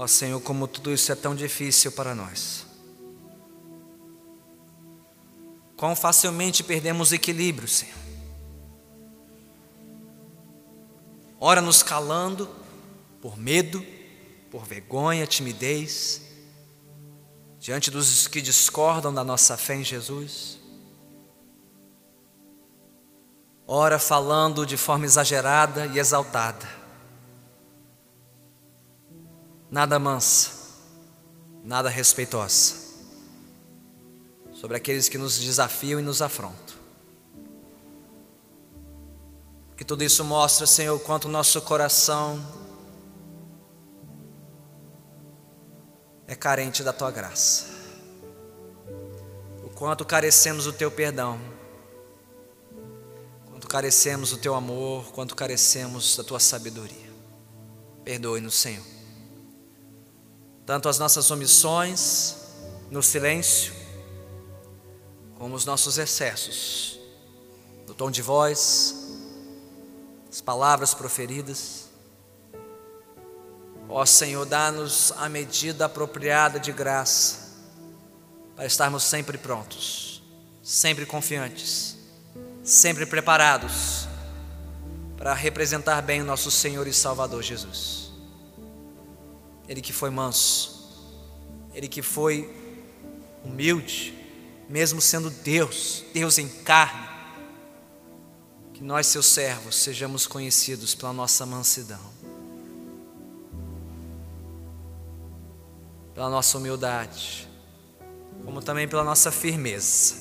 Ó 0.01 0.07
Senhor, 0.07 0.41
como 0.41 0.67
tudo 0.67 0.91
isso 0.91 1.11
é 1.11 1.15
tão 1.15 1.35
difícil 1.35 1.91
para 1.91 2.15
nós. 2.15 2.65
Quão 5.77 5.95
facilmente 5.95 6.63
perdemos 6.63 7.13
equilíbrio, 7.13 7.67
Senhor. 7.67 7.99
Ora 11.39 11.61
nos 11.61 11.83
calando 11.83 12.49
por 13.21 13.37
medo, 13.37 13.85
por 14.49 14.65
vergonha, 14.65 15.27
timidez, 15.27 16.23
diante 17.59 17.91
dos 17.91 18.27
que 18.27 18.41
discordam 18.41 19.13
da 19.13 19.23
nossa 19.23 19.55
fé 19.55 19.75
em 19.75 19.83
Jesus. 19.83 20.57
Ora 23.67 23.99
falando 23.99 24.65
de 24.65 24.77
forma 24.77 25.05
exagerada 25.05 25.85
e 25.85 25.99
exaltada 25.99 26.80
nada 29.71 29.97
mansa, 29.97 30.51
nada 31.63 31.89
respeitosa 31.89 32.75
sobre 34.51 34.77
aqueles 34.77 35.07
que 35.09 35.17
nos 35.17 35.39
desafiam 35.39 35.99
e 35.99 36.03
nos 36.03 36.21
afrontam. 36.21 36.75
Que 39.77 39.83
tudo 39.83 40.03
isso 40.03 40.23
mostra, 40.23 40.67
Senhor, 40.67 40.99
quanto 40.99 41.25
o 41.25 41.31
nosso 41.31 41.59
coração 41.63 42.39
é 46.27 46.35
carente 46.35 46.83
da 46.83 46.93
tua 46.93 47.09
graça. 47.09 47.65
O 49.63 49.69
quanto 49.69 50.05
carecemos 50.05 50.65
do 50.65 50.73
teu 50.73 50.91
perdão. 50.91 51.39
Quanto 53.49 53.67
carecemos 53.67 54.29
do 54.29 54.37
teu 54.37 54.53
amor, 54.53 55.11
quanto 55.11 55.35
carecemos 55.35 56.15
da 56.15 56.23
tua 56.23 56.39
sabedoria. 56.39 57.11
Perdoe-nos, 58.03 58.53
Senhor. 58.53 59.00
Tanto 60.65 60.87
as 60.87 60.99
nossas 60.99 61.29
omissões 61.31 62.35
no 62.89 63.01
silêncio, 63.01 63.73
como 65.35 65.55
os 65.55 65.65
nossos 65.65 65.97
excessos, 65.97 66.99
no 67.87 67.93
tom 67.93 68.11
de 68.11 68.21
voz, 68.21 68.95
as 70.29 70.39
palavras 70.41 70.93
proferidas. 70.93 71.89
Ó 73.89 74.05
Senhor, 74.05 74.45
dá-nos 74.45 75.11
a 75.17 75.27
medida 75.27 75.85
apropriada 75.85 76.59
de 76.59 76.71
graça, 76.71 77.49
para 78.55 78.65
estarmos 78.65 79.03
sempre 79.03 79.37
prontos, 79.37 80.21
sempre 80.61 81.05
confiantes, 81.05 81.97
sempre 82.63 83.05
preparados 83.05 84.07
para 85.21 85.35
representar 85.35 86.01
bem 86.01 86.19
o 86.19 86.25
nosso 86.25 86.49
Senhor 86.49 86.87
e 86.87 86.93
Salvador 86.93 87.43
Jesus. 87.43 88.00
Ele 89.71 89.79
que 89.79 89.93
foi 89.93 90.09
manso, 90.09 90.85
ele 91.73 91.87
que 91.87 92.01
foi 92.01 92.53
humilde, 93.41 94.13
mesmo 94.67 94.99
sendo 94.99 95.29
Deus, 95.29 96.03
Deus 96.13 96.37
em 96.37 96.49
carne, 96.49 97.07
que 98.73 98.83
nós, 98.83 99.07
seus 99.07 99.27
servos, 99.27 99.77
sejamos 99.77 100.27
conhecidos 100.27 100.93
pela 100.93 101.13
nossa 101.13 101.45
mansidão, 101.45 102.01
pela 106.13 106.29
nossa 106.29 106.57
humildade, 106.57 107.47
como 108.43 108.61
também 108.61 108.89
pela 108.89 109.05
nossa 109.05 109.31
firmeza, 109.31 110.15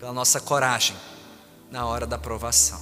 pela 0.00 0.12
nossa 0.12 0.40
coragem 0.40 0.96
na 1.70 1.86
hora 1.86 2.08
da 2.08 2.18
provação. 2.18 2.80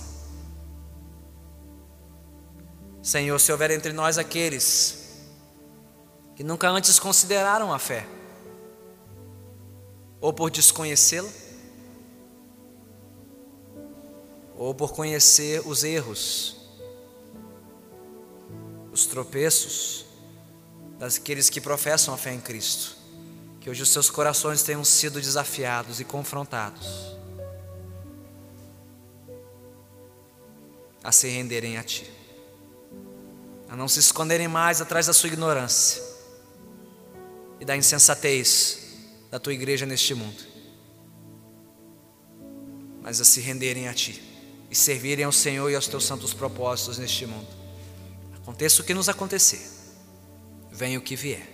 Senhor, 3.02 3.38
se 3.38 3.52
houver 3.52 3.72
entre 3.72 3.92
nós 3.92 4.16
aqueles 4.16 5.03
que 6.34 6.42
nunca 6.42 6.68
antes 6.68 6.98
consideraram 6.98 7.72
a 7.72 7.78
fé, 7.78 8.06
ou 10.20 10.32
por 10.32 10.50
desconhecê-la, 10.50 11.30
ou 14.56 14.74
por 14.74 14.92
conhecer 14.92 15.62
os 15.66 15.84
erros, 15.84 16.56
os 18.92 19.06
tropeços 19.06 20.06
daqueles 20.98 21.50
que 21.50 21.60
professam 21.60 22.14
a 22.14 22.16
fé 22.16 22.32
em 22.32 22.40
Cristo, 22.40 22.96
que 23.60 23.70
hoje 23.70 23.82
os 23.82 23.90
seus 23.90 24.10
corações 24.10 24.62
tenham 24.62 24.84
sido 24.84 25.20
desafiados 25.20 26.00
e 26.00 26.04
confrontados 26.04 27.14
a 31.02 31.12
se 31.12 31.28
renderem 31.28 31.76
a 31.76 31.82
Ti, 31.82 32.10
a 33.68 33.76
não 33.76 33.86
se 33.86 34.00
esconderem 34.00 34.48
mais 34.48 34.80
atrás 34.80 35.06
da 35.06 35.12
sua 35.12 35.28
ignorância 35.28 36.13
e 37.64 37.66
da 37.66 37.74
insensatez 37.74 38.78
da 39.30 39.40
tua 39.40 39.54
igreja 39.54 39.86
neste 39.86 40.14
mundo, 40.14 40.44
mas 43.00 43.22
a 43.22 43.24
se 43.24 43.40
renderem 43.40 43.88
a 43.88 43.94
Ti 43.94 44.22
e 44.70 44.76
servirem 44.76 45.24
ao 45.24 45.32
Senhor 45.32 45.70
e 45.70 45.74
aos 45.74 45.88
Teus 45.88 46.04
santos 46.04 46.34
propósitos 46.34 46.98
neste 46.98 47.24
mundo. 47.24 47.48
Aconteça 48.36 48.82
o 48.82 48.84
que 48.84 48.92
nos 48.92 49.08
acontecer, 49.08 49.66
venha 50.70 50.98
o 50.98 51.02
que 51.02 51.16
vier. 51.16 51.48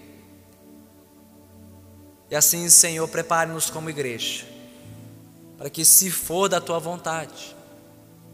E 2.29 2.35
assim, 2.35 2.69
Senhor, 2.69 3.07
prepare-nos 3.07 3.71
como 3.71 3.89
igreja, 3.89 4.45
para 5.57 5.71
que, 5.71 5.85
se 5.85 6.11
for 6.11 6.49
da 6.49 6.61
Tua 6.61 6.81
vontade, 6.81 7.55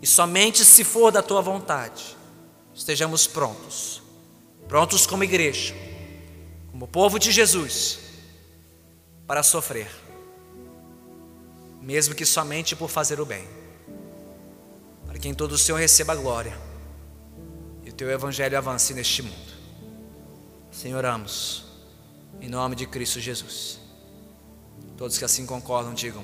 e 0.01 0.07
somente 0.07 0.64
se 0.64 0.83
for 0.83 1.12
da 1.12 1.22
Tua 1.22 1.43
vontade, 1.43 2.16
estejamos 2.74 3.27
prontos, 3.27 4.03
prontos 4.66 5.07
como 5.07 5.24
igreja, 5.24 5.74
como 6.77 6.87
povo 6.87 7.18
de 7.18 7.33
Jesus 7.33 8.01
para 9.27 9.43
sofrer, 9.43 9.91
mesmo 11.81 12.14
que 12.14 12.27
somente 12.27 12.77
por 12.77 12.91
fazer 12.91 13.18
o 13.18 13.24
bem, 13.24 13.49
para 15.07 15.18
que 15.18 15.27
em 15.27 15.33
todo 15.33 15.53
o 15.53 15.59
Senhor 15.59 15.79
receba 15.79 16.12
a 16.12 16.16
glória 16.16 16.55
e 17.83 17.89
o 17.89 17.93
teu 17.95 18.11
evangelho 18.11 18.59
avance 18.59 18.93
neste 18.93 19.22
mundo. 19.22 19.57
Senhor, 20.70 20.99
oramos 20.99 21.64
em 22.43 22.49
nome 22.51 22.77
de 22.77 22.87
Cristo 22.87 23.20
Jesus. 23.20 23.81
Todos 24.99 25.16
que 25.16 25.24
assim 25.24 25.47
concordam, 25.47 25.95
digam 25.95 26.22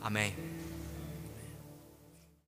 amém. 0.00 0.49